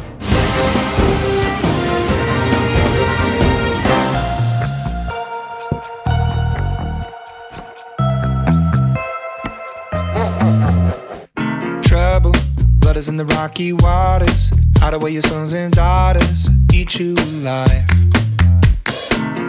[13.10, 17.84] In the rocky waters, hide away your sons and daughters, eat you alive.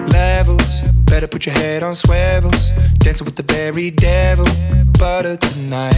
[0.09, 4.47] Levels, better put your head on swivels, dancing with the berry devil,
[4.97, 5.93] butter tonight.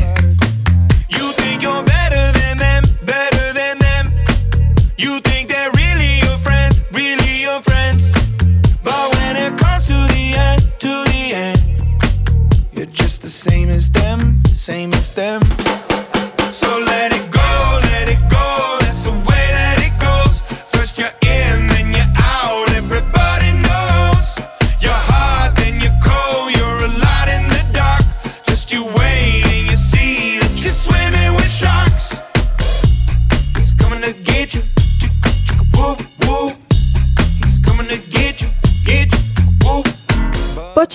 [1.08, 4.12] You think you're better than them, better than them.
[4.98, 8.12] You think they're really your friends, really your friends.
[8.84, 11.62] But when it comes to the end, to the end,
[12.74, 14.93] you're just the same as them, same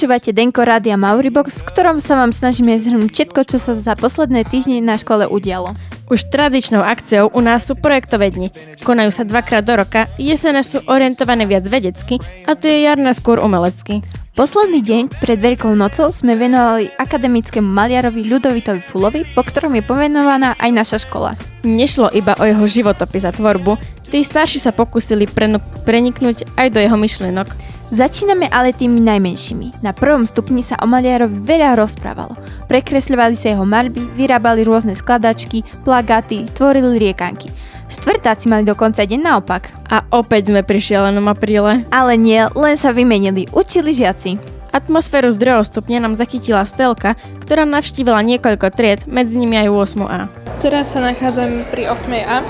[0.08, 4.40] Počúvate Denko Rádia Mauribox, v ktorom sa vám snažíme zhrnúť všetko, čo sa za posledné
[4.48, 5.76] týždne na škole udialo.
[6.08, 8.48] Už tradičnou akciou u nás sú projektové dni.
[8.88, 12.16] Konajú sa dvakrát do roka, jesené sú orientované viac vedecky
[12.48, 14.00] a to je jarné skôr umelecky.
[14.38, 20.54] Posledný deň pred Veľkou nocou sme venovali akademickému maliarovi Ľudovitovi Fulovi, po ktorom je povenovaná
[20.62, 21.34] aj naša škola.
[21.66, 23.74] Nešlo iba o jeho životopis a tvorbu,
[24.06, 27.50] tí starší sa pokúsili prenu- preniknúť aj do jeho myšlienok.
[27.90, 29.82] Začíname ale tými najmenšími.
[29.82, 32.38] Na prvom stupni sa o maliarovi veľa rozprávalo.
[32.70, 37.50] Prekresľovali sa jeho malby, vyrábali rôzne skladačky, plagáty, tvorili riekanky.
[37.88, 39.72] Štvrtáci mali dokonca deň naopak.
[39.88, 41.88] A opäť sme pri šialenom apríle.
[41.88, 44.36] Ale nie, len sa vymenili, učili žiaci.
[44.68, 50.28] Atmosféru z druhého stupňa nám zachytila Stelka, ktorá navštívila niekoľko tried, medzi nimi aj 8A.
[50.60, 52.44] Teraz sa nachádzam pri 8A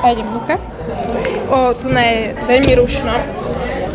[0.00, 0.62] a idem vnúka.
[1.50, 3.10] O, tu je veľmi rušno.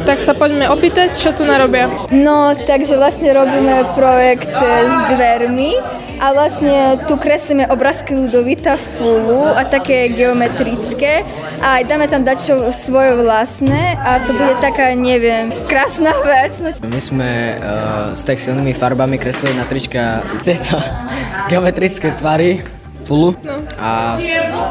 [0.05, 1.91] Tak sa poďme opýtať, čo tu narobia.
[2.11, 5.75] No, takže vlastne robíme projekt s dvermi
[6.19, 11.23] a vlastne tu kreslíme obrázky Ludovita Fulu a také geometrické
[11.63, 16.59] a aj dáme tam dať čo svoje vlastné a to bude taká, neviem, krásna vec.
[16.59, 16.75] No.
[16.91, 20.75] My sme uh, s textilnými farbami kreslili na trička tieto
[21.51, 22.59] geometrické tvary
[23.07, 23.33] Fulu
[23.79, 24.19] a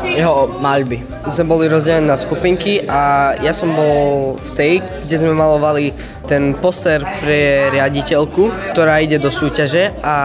[0.05, 1.01] jeho maľby.
[1.33, 4.75] Sme boli rozdelení na skupinky a ja som bol v tej,
[5.09, 5.97] kde sme malovali
[6.29, 10.17] ten poster pre riaditeľku, ktorá ide do súťaže a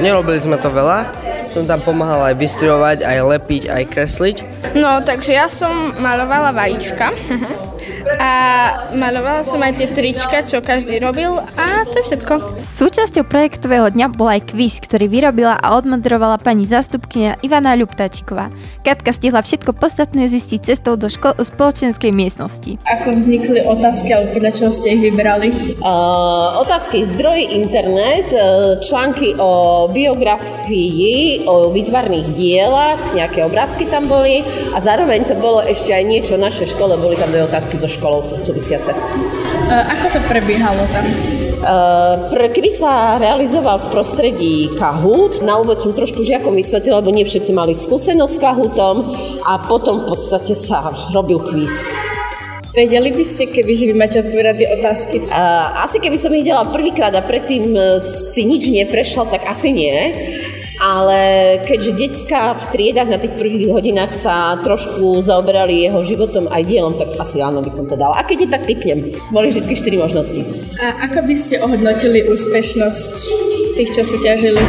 [0.00, 1.04] nerobili sme to veľa.
[1.52, 4.36] Som tam pomáhal aj vystriovať, aj lepiť, aj kresliť.
[4.74, 7.14] No, takže ja som malovala vajíčka
[8.20, 8.32] a
[8.94, 12.60] malovala som aj tie trička, čo každý robil a to je všetko.
[12.60, 18.52] Súčasťou projektového dňa bol aj kvíz, ktorý vyrobila a odmoderovala pani zástupkynia Ivana Ľuptačiková.
[18.84, 22.76] Katka stihla všetko podstatné zistiť cestou do ško- spoločenskej miestnosti.
[22.84, 25.48] Ako vznikli otázky, alebo podľa čoho ste ich vybrali?
[25.80, 34.44] Uh, otázky zdroj internet, uh, články o biografii, o vytvarných dielach, nejaké obrázky tam boli
[34.72, 37.88] a zároveň to bolo ešte aj niečo o našej škole, boli tam dve otázky so
[37.94, 38.90] školou súvisiace.
[38.90, 41.06] Uh, ako to prebiehalo tam?
[42.28, 45.40] Pre kvíz sa realizoval v prostredí Kahoot.
[45.40, 48.96] Na úvod som trošku žiakom vysvetlila, lebo nie všetci mali skúsenosť s Kahootom
[49.48, 51.88] a potom v podstate sa robil kvíz.
[52.76, 55.16] Vedeli by ste, keby že vy máte odpovedať tie otázky?
[55.24, 57.72] Uh, asi keby som ich delala prvýkrát a predtým
[58.04, 59.96] si nič neprešla, tak asi nie.
[60.82, 61.20] Ale
[61.64, 66.98] keďže detská v triedách na tých prvých hodinách sa trošku zaoberali jeho životom aj dielom,
[66.98, 68.18] tak asi áno by som to dala.
[68.18, 69.14] A keď je tak typnem.
[69.30, 70.40] Boli vždy 4 možnosti.
[70.82, 73.10] A ako by ste ohodnotili úspešnosť
[73.78, 74.62] tých, čo súťažili?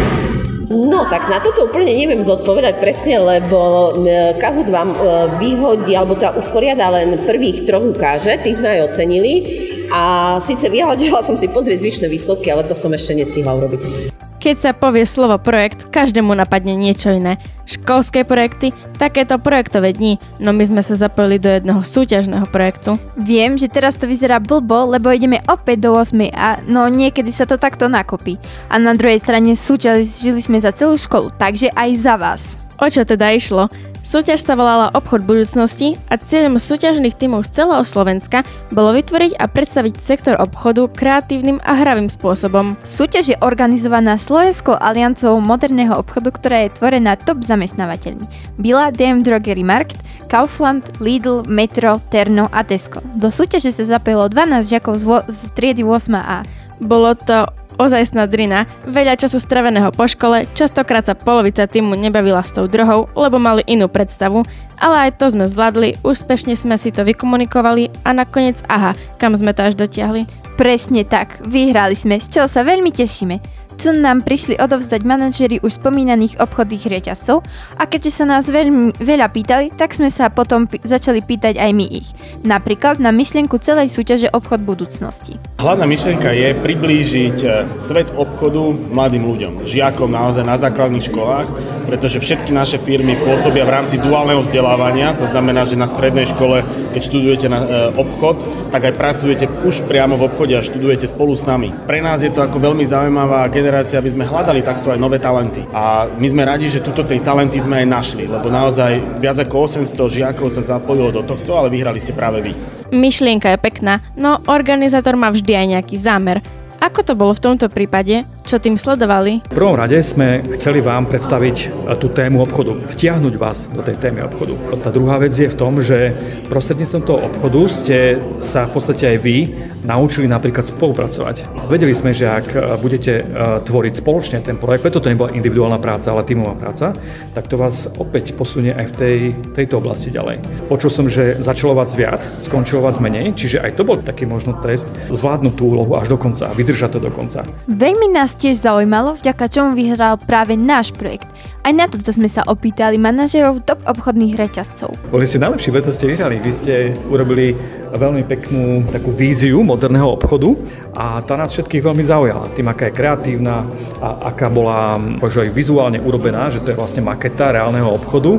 [0.69, 3.93] No tak na toto úplne neviem zodpovedať presne, lebo
[4.41, 4.99] Kahoot vám e,
[5.37, 9.45] vyhodí, alebo teda usporiada len prvých troch ukáže, tých sme aj ocenili
[9.93, 14.14] a síce vyhľadila som si pozrieť zvyšné výsledky, ale to som ešte nestihla urobiť.
[14.45, 17.41] Keď sa povie slovo projekt, každému napadne niečo iné.
[17.65, 23.01] Školské projekty, takéto projektové dni, no my sme sa zapojili do jedného súťažného projektu.
[23.17, 27.49] Viem, že teraz to vyzerá blbo, lebo ideme opäť do 8 a no niekedy sa
[27.49, 28.37] to takto nakopí.
[28.69, 32.61] A na druhej strane súťažili sme za celú školu, takže aj za vás.
[32.77, 33.65] O čo teda išlo?
[34.05, 39.49] Súťaž sa volala Obchod budúcnosti a cieľom súťažných tímov z celého Slovenska bolo vytvoriť a
[39.49, 42.77] predstaviť sektor obchodu kreatívnym a hravým spôsobom.
[42.85, 48.29] Súťaž je organizovaná Slovenskou aliancou moderného obchodu, ktorá je tvorená top zamestnávateľmi.
[48.61, 49.97] Bila, DM Drogery Markt,
[50.29, 53.01] Kaufland, Lidl, Metro, Terno a Tesco.
[53.17, 56.45] Do súťaže sa zapojilo 12 žiakov z, vo- z triedy 8A.
[56.77, 62.55] Bolo to ozajstná drina, veľa času straveného po škole, častokrát sa polovica týmu nebavila s
[62.55, 64.43] tou druhou, lebo mali inú predstavu,
[64.79, 69.55] ale aj to sme zvládli, úspešne sme si to vykomunikovali a nakoniec aha, kam sme
[69.55, 70.27] to až dotiahli.
[70.55, 73.64] Presne tak, vyhrali sme, z čoho sa veľmi tešíme.
[73.75, 77.43] Tu nám prišli odovzdať manažeri už spomínaných obchodných reťazcov
[77.75, 81.71] a keďže sa nás veľmi veľa pýtali, tak sme sa potom p- začali pýtať aj
[81.75, 82.07] my ich.
[82.47, 85.35] Napríklad na myšlienku celej súťaže obchod budúcnosti.
[85.59, 88.63] Hlavná myšlienka je priblížiť e, svet obchodu
[88.95, 91.47] mladým ľuďom, žiakom naozaj na základných školách,
[91.91, 96.63] pretože všetky naše firmy pôsobia v rámci duálneho vzdelávania, to znamená, že na strednej škole,
[96.95, 98.39] keď študujete na e, obchod,
[98.71, 101.75] tak aj pracujete už priamo v obchode a študujete spolu s nami.
[101.83, 105.65] Pre nás je to ako veľmi zaujímavá generácia, aby sme hľadali takto aj nové talenty.
[105.73, 109.81] A my sme radi, že tuto tej talenty sme aj našli, lebo naozaj viac ako
[109.89, 112.53] 800 žiakov sa zapojilo do tohto, ale vyhrali ste práve vy.
[112.93, 116.45] Myšlienka je pekná, no organizátor má vždy aj nejaký zámer.
[116.77, 118.34] Ako to bolo v tomto prípade?
[118.45, 119.41] Čo tým sledovali.
[119.49, 123.97] V prvom rade sme chceli vám predstaviť e, tú tému obchodu, vtiahnuť vás do tej
[123.97, 124.53] témy obchodu.
[124.85, 126.13] Tá druhá vec je v tom, že
[126.47, 127.97] prostredníctvom toho obchodu ste
[128.37, 129.37] sa v podstate aj vy
[129.81, 131.65] naučili napríklad spolupracovať.
[131.65, 133.23] Vedeli sme, že ak e, budete e,
[133.65, 136.93] tvoriť spoločne ten projekt, preto to nebola individuálna práca, ale tímová práca,
[137.33, 139.17] tak to vás opäť posunie aj v tej,
[139.57, 140.69] tejto oblasti ďalej.
[140.69, 144.53] Počul som, že začalo vás viac, skončilo vás menej, čiže aj to bol taký možno
[144.61, 147.41] test zvládnuť tú úlohu až do konca a vydržať to do konca.
[147.65, 151.27] Veľmi nás tiež zaujímalo, vďaka čomu vyhral práve náš projekt.
[151.65, 155.09] Aj na toto sme sa opýtali manažerov top obchodných reťazcov.
[155.09, 156.37] Boli ste najlepší, preto ste vyhrali.
[156.37, 157.57] Vy ste urobili
[157.89, 160.53] veľmi peknú takú víziu moderného obchodu
[160.93, 162.53] a tá nás všetkých veľmi zaujala.
[162.53, 163.65] Tým, aká je kreatívna
[163.97, 168.37] a aká bola aj vizuálne urobená, že to je vlastne maketa reálneho obchodu.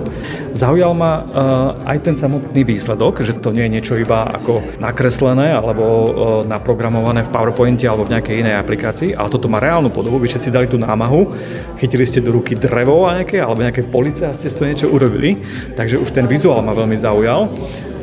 [0.55, 1.25] Zaujal ma uh,
[1.83, 6.07] aj ten samotný výsledok, že to nie je niečo iba ako nakreslené alebo uh,
[6.47, 10.23] naprogramované v PowerPointe alebo v nejakej inej aplikácii, ale toto má reálnu podobu.
[10.23, 11.35] Vy ste si dali tú námahu,
[11.83, 14.88] chytili ste do ruky drevo a nejaké, alebo nejaké police a ste z toho niečo
[14.92, 15.40] urobili.
[15.72, 17.48] Takže už ten vizuál ma veľmi zaujal.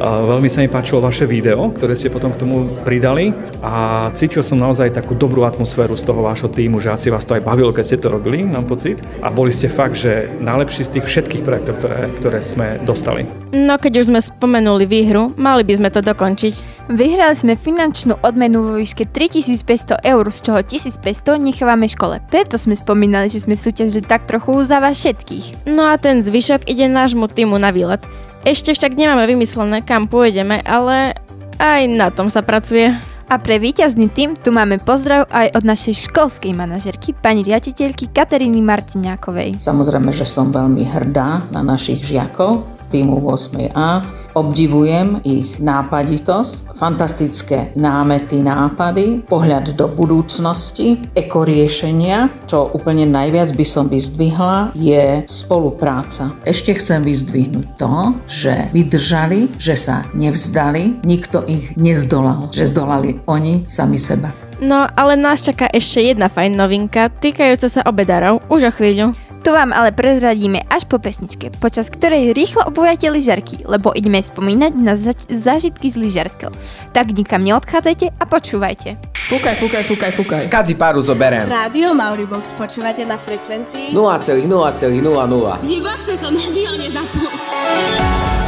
[0.01, 3.29] Veľmi sa mi páčilo vaše video, ktoré ste potom k tomu pridali
[3.62, 7.38] a cítil som naozaj takú dobrú atmosféru z toho vášho týmu, že asi vás to
[7.38, 8.99] aj bavilo, keď ste to robili, mám pocit.
[9.21, 13.23] A boli ste fakt, že najlepší z tých všetkých projektov, ktoré, ktoré sme dostali.
[13.53, 16.73] No keď už sme spomenuli výhru, mali by sme to dokončiť.
[16.91, 22.19] Vyhrali sme finančnú odmenu vo výške 3500 eur, z čoho 1500 nechávame škole.
[22.27, 25.69] Preto sme spomínali, že sme súťažili tak trochu za vás všetkých.
[25.71, 28.03] No a ten zvyšok ide nášmu týmu na výlet.
[28.43, 31.15] Ešte však nemáme vymyslené, kam pôjdeme, ale
[31.63, 32.91] aj na tom sa pracuje.
[33.32, 38.60] A pre víťazný tým tu máme pozdrav aj od našej školskej manažerky, pani riaditeľky Kataríny
[38.60, 39.63] Martiňákovej.
[39.63, 44.06] Samozrejme, že som veľmi hrdá na našich žiakov, týmu 8A.
[44.38, 53.89] Obdivujem ich nápaditosť, fantastické námety, nápady, pohľad do budúcnosti, ekoriešenia, čo úplne najviac by som
[53.89, 56.29] vyzdvihla, je spolupráca.
[56.45, 63.65] Ešte chcem vyzdvihnúť to, že vydržali, že sa nevzdali, nikto ich nezdolal, že zdolali oni
[63.65, 64.29] sami seba.
[64.63, 69.12] No, ale nás čaká ešte jedna fajn novinka, týkajúca sa obedarov, už o chvíľu.
[69.43, 74.71] Tu vám ale prezradíme až po pesničke, počas ktorej rýchlo obujete lyžarky, lebo ideme spomínať
[74.79, 76.47] na zač- zážitky z lyžiarkou.
[76.95, 78.95] Tak nikam neodchádzajte a počúvajte.
[79.27, 80.41] Fúkaj, fúkaj, fúkaj, fúkaj.
[80.47, 81.43] Skadzi páru zoberiem.
[81.51, 85.60] Rádio Mauribox počúvate na frekvencii 0,0,00.
[85.60, 87.27] V živote som rádio nezapol.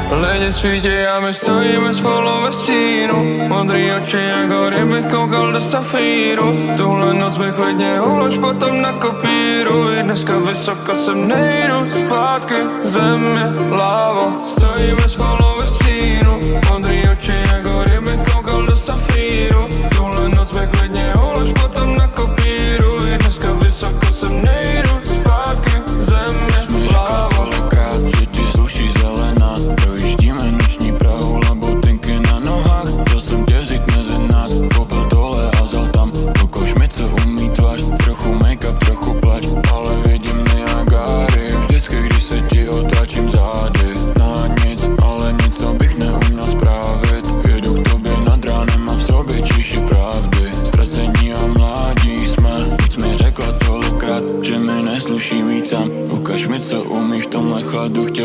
[0.09, 3.47] Lede svítí a my stojíme spolu ve stínu.
[3.47, 6.57] Modrý oči jako kdybych koukal do safíru.
[6.77, 9.91] Tuhle noc bych klidně ulož potom na kopíru.
[9.91, 14.39] I dneska vysoko sem nejdu zpátky Země, lávo.
[14.39, 16.39] Stojíme spolu ve stínu.
[16.69, 19.74] Modrý oči jako kdybych koukal do safíru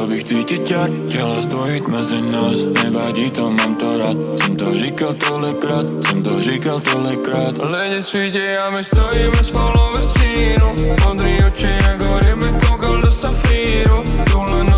[0.01, 2.59] Chtěl bych cítit čar, chtěla zdvojit mezi nás.
[2.85, 4.17] Nevadí to, mám to rád.
[4.37, 7.55] Jsem to říkal tolikrát, jsem to říkal tolikrát.
[7.63, 10.95] Lidi svítí a my stojíme spolu ve stínu.
[11.05, 14.05] Modrý oči jako kdybych koukal do safíru.
[14.31, 14.70] Tuhle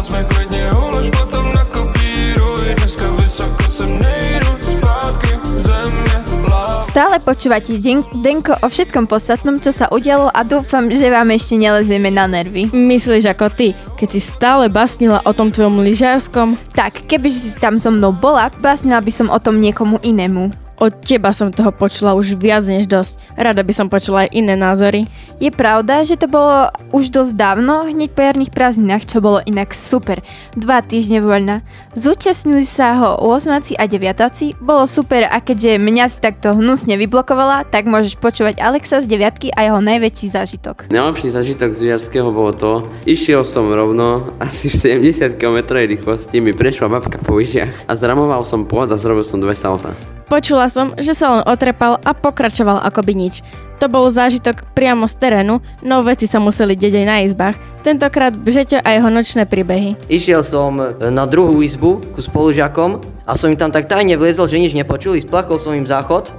[6.92, 11.57] Stále počúvate Den- Denko o všetkom podstatnom, čo sa udialo a dúfam, že vám ešte
[11.57, 12.68] nelezieme na nervy.
[12.68, 16.52] Myslíš ako ty, keď si stále basnila o tom tvojom lyžárskom?
[16.76, 20.52] Tak, kebyže si tam so mnou bola, básnila by som o tom niekomu inému.
[20.76, 23.40] Od teba som toho počula už viac než dosť.
[23.40, 25.09] Rada by som počula aj iné názory.
[25.43, 29.74] Je pravda, že to bolo už dosť dávno, hneď po jarných prázdninách, čo bolo inak
[29.74, 30.22] super.
[30.55, 31.66] Dva týždne voľna.
[31.99, 37.66] Zúčastnili sa ho 8 a 9 bolo super a keďže mňa si takto hnusne vyblokovala,
[37.74, 40.86] tak môžeš počúvať Alexa z 9 a jeho najväčší zážitok.
[40.95, 46.55] Najlepší zážitok z Žiarského bolo to, išiel som rovno, asi v 70 km rýchlosti mi
[46.55, 49.90] prešla babka po lyžiach a zramoval som pôd a zrobil som dve salta.
[50.30, 53.45] Počula som, že sa len otrepal a pokračoval ako by nič.
[53.83, 57.59] To bol zážitok priamo z terénu, no veci sa museli deť aj na izbách.
[57.83, 59.99] Tentokrát Bžeťo a jeho nočné príbehy.
[60.07, 64.62] Išiel som na druhú izbu ku spolužiakom a som im tam tak tajne vliezol, že
[64.62, 66.30] nič nepočuli, splakol som im záchod,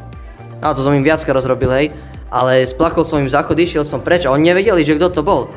[0.64, 1.92] a to som im viackrát rozrobil, hej.
[2.32, 5.52] ale splachol som im záchod, išiel som preč a oni nevedeli, že kto to bol.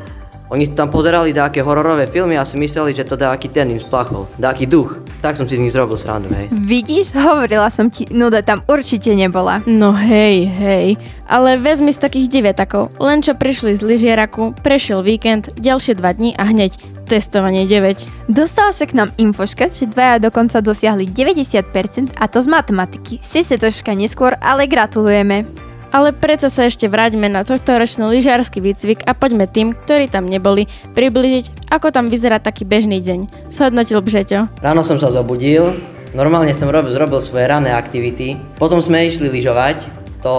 [0.46, 4.30] Oni tam pozerali nejaké hororové filmy a si mysleli, že to dáky ten im splachol,
[4.38, 5.02] dáky duch.
[5.18, 6.46] Tak som si z nich zrobil srandu, hej.
[6.54, 9.66] Vidíš, hovorila som ti, nuda tam určite nebola.
[9.66, 10.86] No hej, hej,
[11.26, 16.38] ale vezmi z takých deviatakov, len čo prišli z lyžieraku, prešiel víkend, ďalšie dva dní
[16.38, 16.78] a hneď
[17.10, 18.30] testovanie 9.
[18.30, 23.18] Dostala sa k nám infoška, že dvaja dokonca dosiahli 90% a to z matematiky.
[23.18, 25.65] Si sa troška neskôr, ale gratulujeme.
[25.96, 30.28] Ale predsa sa ešte vráťme na tohto ročný lyžiarsky výcvik a poďme tým, ktorí tam
[30.28, 33.48] neboli, približiť, ako tam vyzerá taký bežný deň.
[33.48, 34.60] Shodnotil Bžeťo.
[34.60, 35.72] Ráno som sa zobudil,
[36.12, 39.88] normálne som robil, zrobil svoje rané aktivity, potom sme išli lyžovať,
[40.20, 40.34] to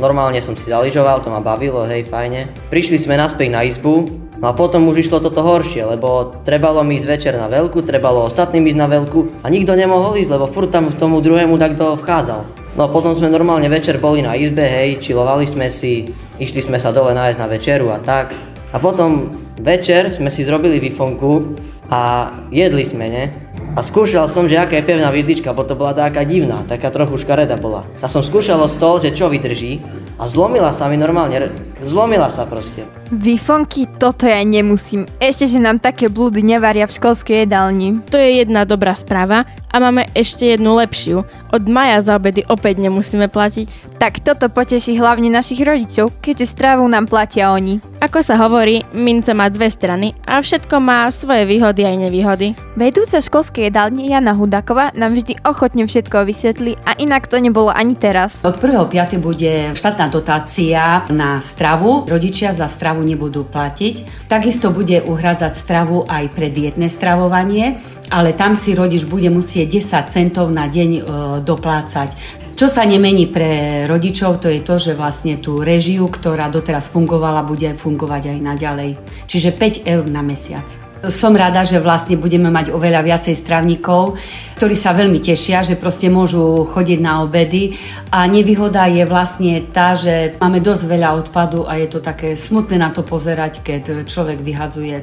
[0.00, 2.48] normálne som si zaližoval, to ma bavilo, hej, fajne.
[2.72, 7.00] Prišli sme naspäť na izbu, No a potom už išlo toto horšie, lebo trebalo mi
[7.00, 10.68] ísť večer na veľku, trebalo ostatným ísť na veľku a nikto nemohol ísť, lebo furt
[10.68, 12.44] tam k tomu druhému takto vchádzal.
[12.76, 16.76] No a potom sme normálne večer boli na izbe, hej, čilovali sme si, išli sme
[16.76, 18.36] sa dole nájsť na večeru a tak.
[18.68, 21.56] A potom večer sme si zrobili vifonku
[21.88, 23.24] a jedli sme, ne?
[23.72, 27.16] A skúšal som, že aká je pevná vidlička, bo to bola taká divná, taká trochu
[27.16, 27.80] škareda bola.
[28.04, 29.80] A som skúšal o stôl, že čo vydrží
[30.20, 31.48] a zlomila sa mi normálne,
[31.84, 32.86] zlomila sa proste.
[33.12, 35.06] Vifonky, toto ja nemusím.
[35.22, 38.02] Ešte, že nám také blúdy nevaria v školskej jedálni.
[38.10, 41.22] To je jedna dobrá správa a máme ešte jednu lepšiu.
[41.52, 44.00] Od maja za obedy opäť nemusíme platiť.
[44.00, 47.80] Tak toto poteší hlavne našich rodičov, keďže strávu nám platia oni.
[48.00, 52.52] Ako sa hovorí, mince má dve strany a všetko má svoje výhody aj nevýhody.
[52.76, 57.96] Vedúca školskej jedálne Jana Hudakova nám vždy ochotne všetko vysvetlí a inak to nebolo ani
[57.96, 58.44] teraz.
[58.44, 59.16] Od 1.5.
[59.16, 62.06] bude štátna dotácia na stravu.
[62.06, 64.30] Rodičia za stravu nebudú platiť.
[64.30, 70.14] Takisto bude uhrádzať stravu aj pre dietné stravovanie, ale tam si rodič bude musieť 10
[70.14, 71.00] centov na deň e,
[71.42, 72.14] doplácať.
[72.54, 77.42] Čo sa nemení pre rodičov, to je to, že vlastne tú režiu, ktorá doteraz fungovala,
[77.42, 78.90] bude fungovať aj naďalej.
[79.26, 80.85] Čiže 5 eur na mesiac.
[81.10, 84.16] Som rada, že vlastne budeme mať oveľa viacej stravníkov,
[84.56, 87.76] ktorí sa veľmi tešia, že proste môžu chodiť na obedy
[88.08, 92.80] a nevýhoda je vlastne tá, že máme dosť veľa odpadu a je to také smutné
[92.80, 94.96] na to pozerať, keď človek vyhadzuje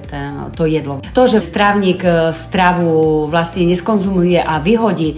[0.58, 1.06] to jedlo.
[1.14, 5.18] To, že strávnik e, stravu vlastne neskonzumuje a vyhodí e,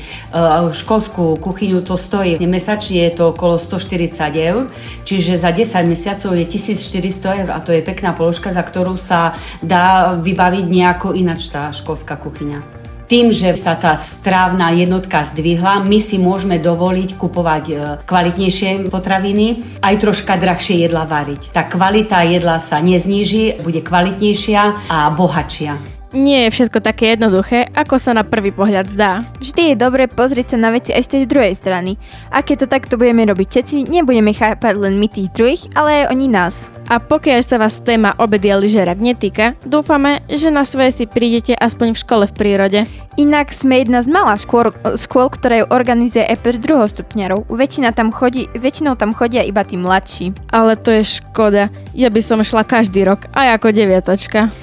[0.76, 4.68] školskú kuchyňu, to stojí mesačne je to okolo 140 eur,
[5.08, 9.36] čiže za 10 mesiacov je 1400 eur a to je pekná položka, za ktorú sa
[9.64, 16.02] dá vybaviť nejako inač tá školská kuchyňa tým, že sa tá strávna jednotka zdvihla, my
[16.02, 21.54] si môžeme dovoliť kupovať e, kvalitnejšie potraviny, aj troška drahšie jedla variť.
[21.54, 25.95] Tá kvalita jedla sa nezníži, bude kvalitnejšia a bohatšia.
[26.16, 29.20] Nie je všetko také jednoduché, ako sa na prvý pohľad zdá.
[29.44, 32.00] Vždy je dobre pozrieť sa na veci aj z tej druhej strany.
[32.32, 36.16] A keď to takto budeme robiť všetci, nebudeme chápať len my tých druhých, ale aj
[36.16, 36.72] oni nás.
[36.88, 41.52] A pokiaľ sa vás téma obedy a lyžerak netýka, dúfame, že na svoje si prídete
[41.52, 42.80] aspoň v škole v prírode.
[43.20, 47.52] Inak sme jedna z malá škôl, škôl ktoré organizuje pre druhostupňarov.
[47.52, 50.32] Väčšina tam chodí, väčšinou tam chodia iba tí mladší.
[50.48, 51.68] Ale to je škoda.
[51.92, 54.54] Ja by som šla každý rok, aj ako deviatačka.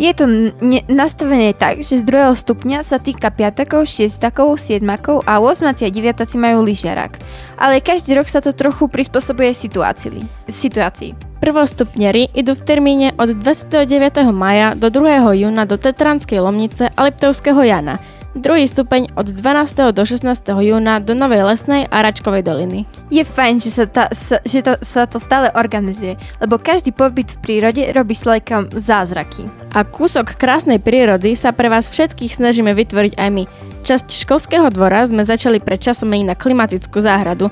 [0.00, 0.24] Je to
[0.64, 5.72] ne- nastavené tak, že z druhého stupňa sa týka piatakov, šiestakov, siedmakov a 8 a
[5.76, 7.20] 9 majú lyžiarak.
[7.60, 10.24] Ale každý rok sa to trochu prispôsobuje situácii.
[10.48, 11.12] situácii.
[11.44, 14.32] Prvostupňari idú v termíne od 29.
[14.32, 15.36] maja do 2.
[15.36, 18.00] júna do Tetranskej Lomnice a Liptovského Jana–
[18.34, 19.90] druhý stupeň od 12.
[19.90, 20.22] do 16.
[20.62, 22.86] júna do Novej Lesnej a Račkovej doliny.
[23.10, 27.34] Je fajn, že sa, ta, sa, že to, sa to stále organizuje, lebo každý pobyt
[27.34, 29.50] v prírode robí človekom zázraky.
[29.74, 33.44] A kúsok krásnej prírody sa pre vás všetkých snažíme vytvoriť aj my.
[33.82, 37.48] Časť školského dvora sme začali pred časom na klimatickú záhradu,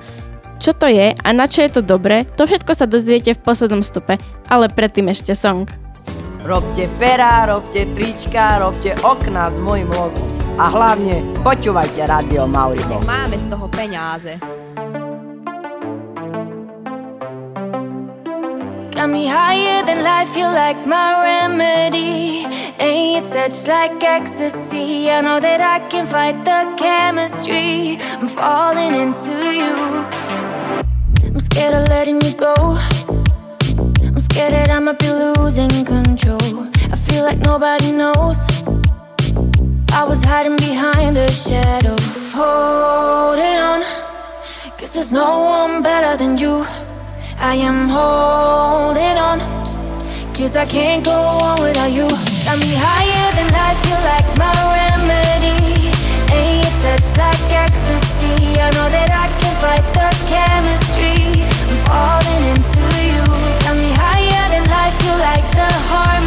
[0.59, 3.87] čo to je a na čo je to dobré, to všetko sa dozviete v poslednom
[3.87, 4.19] stupe,
[4.51, 5.71] ale predtým ešte song.
[6.43, 10.38] Robte perá, robte trička, robte okna s mojim logom.
[10.59, 13.07] A hlavne počúvajte Radio Mauribox.
[13.07, 14.43] Máme z toho peniaze.
[18.91, 22.43] Got me higher than life, you like my remedy.
[22.83, 25.07] And your touch like ecstasy.
[25.07, 28.03] I know that I can fight the chemistry.
[28.19, 30.03] I'm falling into you.
[31.23, 32.75] I'm scared of letting you go.
[34.03, 36.67] I'm scared that I might be losing control.
[36.91, 38.51] I feel like nobody knows.
[39.93, 43.83] I was hiding behind the shadows, holding on.
[44.79, 46.65] Cause there's no one better than you.
[47.39, 49.39] I am holding on.
[50.35, 52.09] Cause I can't go on without you.
[52.45, 55.91] Got me higher than I feel like my remedy.
[56.37, 58.61] And your touch like ecstasy.
[58.61, 61.43] I know that I can fight the chemistry.
[61.69, 63.25] I'm falling into you.
[63.65, 66.18] Got me higher than I feel like the heart.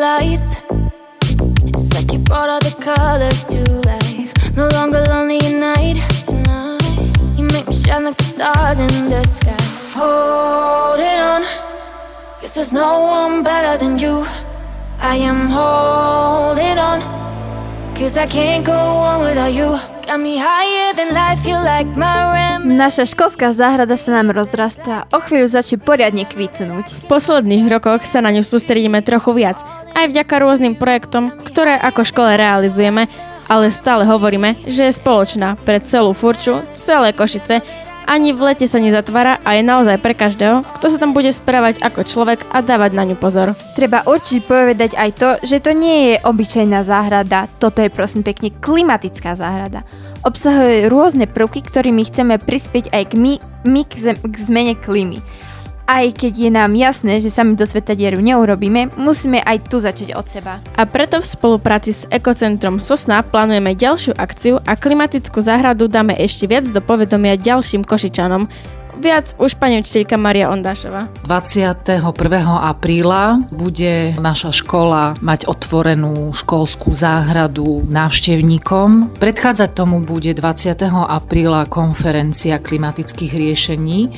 [0.00, 0.60] Lights.
[1.66, 3.60] It's like you brought all the colors to
[3.90, 4.32] life.
[4.56, 5.96] No longer lonely at night.
[7.36, 9.56] You make me shine like the stars in the sky.
[9.96, 11.42] Hold it on,
[12.40, 14.26] cause there's no one better than you.
[14.98, 17.00] I am holding on,
[17.96, 19.93] cause I can't go on without you.
[20.04, 22.68] Got me higher than life, you like my ram.
[22.76, 27.08] Naša školská záhrada sa nám rozrastá, o chvíľu začne poriadne kvitnúť.
[27.08, 29.64] V posledných rokoch sa na ňu sústredíme trochu viac,
[29.96, 33.08] aj vďaka rôznym projektom, ktoré ako škole realizujeme,
[33.48, 37.64] ale stále hovoríme, že je spoločná pre celú Furču, celé Košice
[38.04, 41.80] ani v lete sa nezatvára a je naozaj pre každého, kto sa tam bude správať
[41.82, 43.56] ako človek a dávať na ňu pozor.
[43.74, 48.52] Treba určite povedať aj to, že to nie je obyčajná záhrada, toto je prosím pekne
[48.52, 49.82] klimatická záhrada.
[50.24, 53.32] Obsahuje rôzne prvky, ktorými chceme prispieť aj k, my,
[53.68, 55.20] my k, zem, k zmene klímy.
[55.84, 60.16] Aj keď je nám jasné, že sami do sveta dieru neurobíme, musíme aj tu začať
[60.16, 60.56] od seba.
[60.80, 66.48] A preto v spolupráci s Ekocentrom Sosna plánujeme ďalšiu akciu a klimatickú záhradu dáme ešte
[66.48, 68.48] viac do povedomia ďalším Košičanom,
[68.94, 71.10] Viac už pani učiteľka Maria Ondášova.
[71.26, 71.98] 21.
[72.62, 79.18] apríla bude naša škola mať otvorenú školskú záhradu návštevníkom.
[79.18, 80.78] Predchádzať tomu bude 20.
[80.94, 84.14] apríla konferencia klimatických riešení.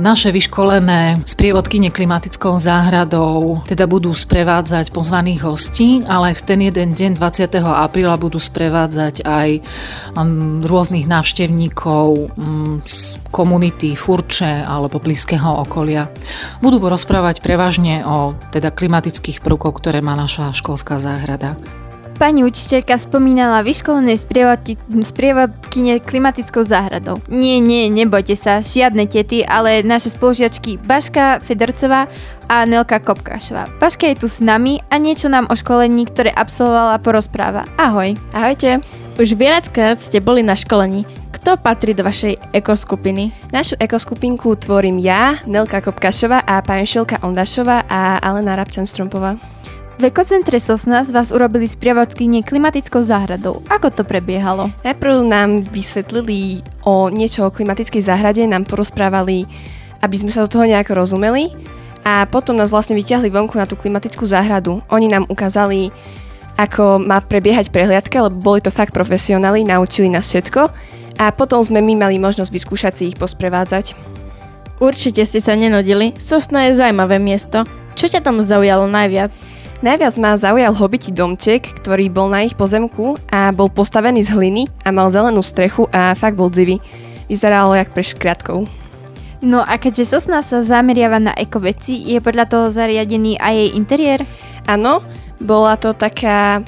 [0.00, 7.20] Naše vyškolené sprievodkyne klimatickou záhradou teda budú sprevádzať pozvaných hostí, ale v ten jeden deň
[7.20, 7.62] 20.
[7.62, 9.48] apríla budú sprevádzať aj
[10.18, 16.08] um, rôznych návštevníkov um, z komunity Furče alebo blízkeho okolia.
[16.64, 21.52] Budú rozprávať prevažne o teda klimatických prvkoch, ktoré má naša školská záhrada.
[22.14, 24.14] Pani učiteľka spomínala vyškolené
[25.02, 27.18] sprievodkyne klimatickou záhradou.
[27.26, 32.06] Nie, nie, nebojte sa, žiadne tety, ale naše spolužiačky Baška Fedorcová
[32.46, 33.66] a Nelka Kopkášová.
[33.82, 37.66] Baška je tu s nami a niečo nám o školení, ktoré absolvovala, porozpráva.
[37.82, 38.14] Ahoj.
[38.30, 38.78] Ahojte.
[39.18, 41.23] Už viackrát ste boli na školení.
[41.44, 43.52] Kto patrí do vašej ekoskupiny?
[43.52, 49.36] Našu ekoskupinku tvorím ja, Nelka Kopkašová a pani Šilka Ondašová a Alena Rabčan-Strompová.
[50.00, 53.60] V ekocentre Sosna z vás urobili sprievodkynie klimatickou záhradou.
[53.68, 54.72] Ako to prebiehalo?
[54.88, 59.44] Najprv nám vysvetlili o niečo o klimatickej záhrade, nám porozprávali,
[60.00, 61.52] aby sme sa do toho nejako rozumeli
[62.08, 64.80] a potom nás vlastne vyťahli vonku na tú klimatickú záhradu.
[64.88, 65.92] Oni nám ukázali,
[66.56, 71.78] ako má prebiehať prehliadka, lebo boli to fakt profesionáli, naučili nás všetko a potom sme
[71.80, 73.94] my mali možnosť vyskúšať si ich posprevádzať.
[74.82, 77.62] Určite ste sa nenodili, Sosna je zaujímavé miesto.
[77.94, 79.30] Čo ťa tam zaujalo najviac?
[79.84, 84.62] Najviac ma zaujal hobití domček, ktorý bol na ich pozemku a bol postavený z hliny
[84.82, 86.82] a mal zelenú strechu a fakt bol dzivý.
[87.30, 88.66] Vyzeralo jak pre škriatkov.
[89.44, 94.20] No a keďže Sosna sa zameriava na ekoveci, je podľa toho zariadený aj jej interiér?
[94.64, 95.04] Áno,
[95.36, 96.64] bola to taká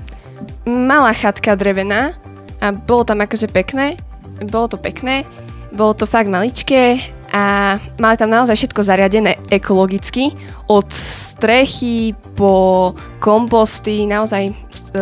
[0.69, 2.13] malá chatka drevená
[2.61, 3.97] a bolo tam akože pekné
[4.45, 5.25] bolo to pekné,
[5.73, 7.01] bolo to fakt maličké
[7.33, 10.33] a mali tam naozaj všetko zariadené ekologicky,
[10.67, 14.55] od strechy po komposty, naozaj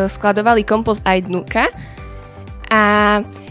[0.07, 1.65] skladovali kompost aj dnuka
[2.69, 2.83] a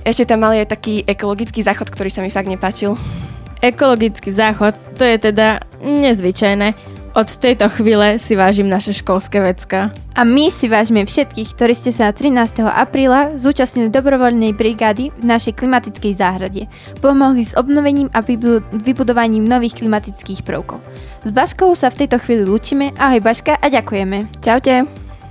[0.05, 2.93] ešte tam mali aj taký ekologický záchod, ktorý sa mi fakt nepáčil.
[3.65, 6.94] Ekologický záchod, to je teda nezvyčajné.
[7.15, 9.95] Od tejto chvíle si vážim naše školské vecka.
[10.19, 12.67] A my si vážime všetkých, ktorí ste sa 13.
[12.67, 16.67] apríla zúčastnili dobrovoľnej brigády v našej klimatickej záhrade.
[16.99, 18.19] Pomohli s obnovením a
[18.75, 20.83] vybudovaním nových klimatických prvkov.
[21.23, 22.91] S Baškou sa v tejto chvíli lúčime.
[22.99, 24.43] Ahoj Baška a ďakujeme.
[24.43, 24.83] Čaute.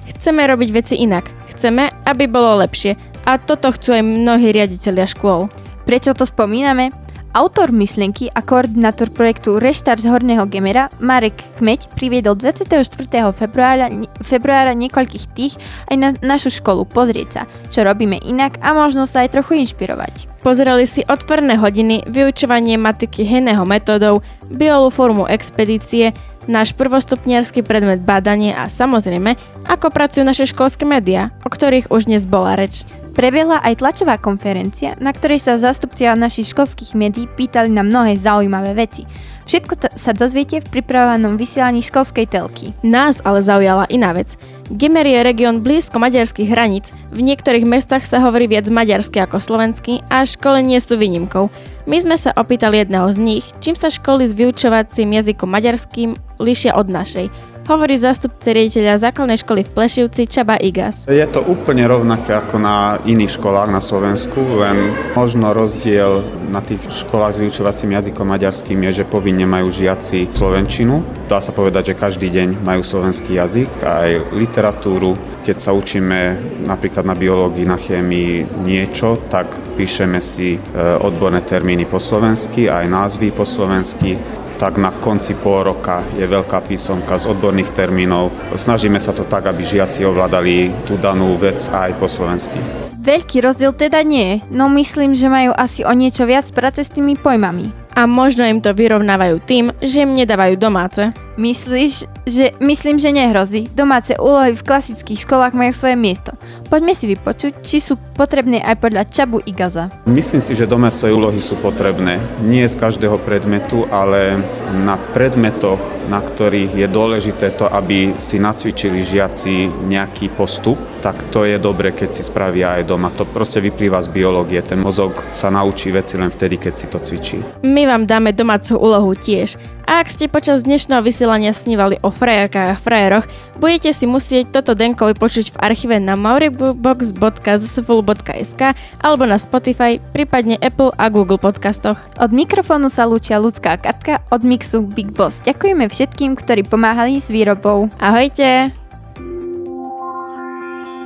[0.07, 1.27] Chceme robiť veci inak.
[1.51, 2.95] Chceme, aby bolo lepšie.
[3.27, 5.51] A toto chcú aj mnohí riaditeľia škôl.
[5.83, 7.02] Prečo to spomíname?
[7.33, 12.93] Autor myšlienky a koordinátor projektu Reštart Horného Gemera Marek Kmeď priviedol 24.
[13.33, 13.89] februára,
[14.21, 15.57] februára niekoľkých tých
[15.89, 17.41] aj na našu školu pozrieť sa,
[17.73, 20.29] čo robíme inak a možno sa aj trochu inšpirovať.
[20.45, 24.21] Pozerali si otvorné hodiny, vyučovanie matiky heného metódou,
[24.53, 26.13] biolu formu expedície,
[26.45, 32.29] náš prvostupniarský predmet bádanie a samozrejme, ako pracujú naše školské médiá, o ktorých už dnes
[32.29, 32.85] bola reč.
[33.13, 38.73] Prebiehla aj tlačová konferencia, na ktorej sa zástupcia našich školských médií pýtali na mnohé zaujímavé
[38.73, 39.05] veci.
[39.45, 42.73] Všetko t- sa dozviete v pripravovanom vysielaní školskej telky.
[42.81, 44.33] Nás ale zaujala iná vec.
[44.71, 46.89] Gemer je región blízko maďarských hraníc.
[47.13, 51.53] V niektorých mestách sa hovorí viac maďarsky ako slovenský a školy nie sú výnimkou.
[51.83, 56.79] My sme sa opýtali jedného z nich, čím sa školy s vyučovacím jazykom maďarským líšia
[56.79, 57.52] od našej.
[57.63, 61.07] Hovorí zástupce riaditeľa základnej školy v Plešivci Čaba Igas.
[61.07, 66.83] Je to úplne rovnaké ako na iných školách na Slovensku, len možno rozdiel na tých
[66.91, 71.01] školách s vyučovacím jazykom maďarským je, že povinne majú žiaci slovenčinu.
[71.31, 75.15] Dá sa povedať, že každý deň majú slovenský jazyk, aj literatúru.
[75.43, 80.59] Keď sa učíme napríklad na biológii, na chémii niečo, tak píšeme si e,
[81.01, 84.15] odborné termíny po slovensky, aj názvy po slovensky
[84.63, 88.31] tak na konci pol roka je veľká písomka z odborných termínov.
[88.55, 92.55] Snažíme sa to tak, aby žiaci ovládali tú danú vec aj po slovensky.
[93.03, 97.19] Veľký rozdiel teda nie no myslím, že majú asi o niečo viac práce s tými
[97.19, 97.75] pojmami.
[97.91, 101.11] A možno im to vyrovnávajú tým, že im nedávajú domáce.
[101.35, 103.67] Myslíš, že myslím, že nehrozí.
[103.75, 106.31] Domáce úlohy v klasických školách majú svoje miesto.
[106.71, 109.91] Poďme si vypočuť, či sú potrebné aj podľa Čabu i Gaza.
[110.07, 112.17] Myslím si, že domáce úlohy sú potrebné.
[112.45, 114.39] Nie z každého predmetu, ale
[114.85, 121.43] na predmetoch, na ktorých je dôležité to, aby si nacvičili žiaci nejaký postup, tak to
[121.43, 123.11] je dobre, keď si spravia aj doma.
[123.19, 124.63] To proste vyplýva z biológie.
[124.63, 127.43] Ten mozog sa naučí veci len vtedy, keď si to cvičí.
[127.67, 129.59] My vám dáme domácu úlohu tiež.
[129.83, 133.25] A ak ste počas dnešného vysielania snívali o frajerkách a frajeroch,
[133.57, 138.61] budete si musieť toto denko vypočuť v archíve na mauribox.zsful.sk
[139.01, 141.97] alebo na Spotify, prípadne Apple a Google podcastoch.
[142.21, 145.41] Od mikrofónu sa lúčia ľudská Katka od Mixu Big Boss.
[145.43, 147.89] Ďakujeme všetkým, ktorí pomáhali s výrobou.
[147.97, 148.82] Ahojte!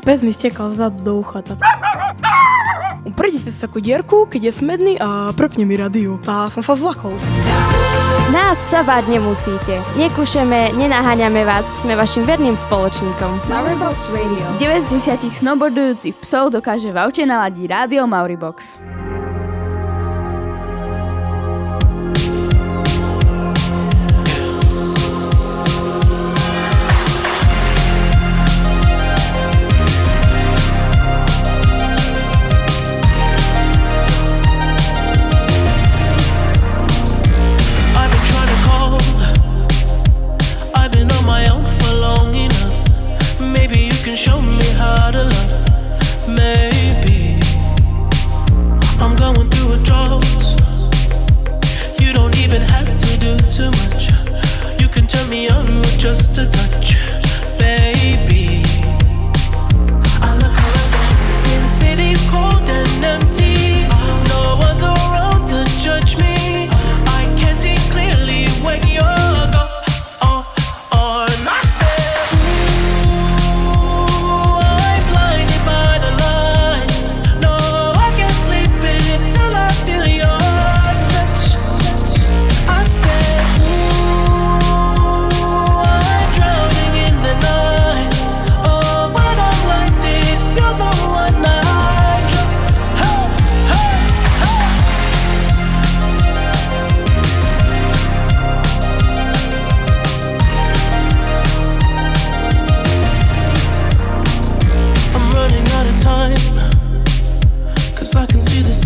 [0.07, 1.43] Pes mi stekal zadu do ucha.
[3.11, 6.15] Prejde sa takú dierku, keď je smedný a prepne mi radiu.
[6.23, 7.11] Tá som sa zlakol.
[8.31, 9.75] Nás sa báť nemusíte.
[9.99, 13.51] Nekúšeme, nenaháňame vás, sme vašim verným spoločníkom.
[13.51, 14.47] Mauribox Radio.
[14.55, 18.86] 9 z 10 snowboardujúcich psov dokáže v aute naladiť rádio Mauribox.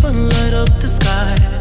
[0.01, 1.60] sunlight up the sky.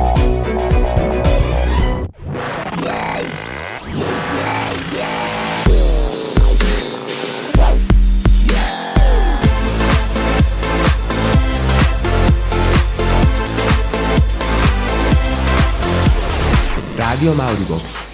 [17.21, 18.10] Rádio Mauribox.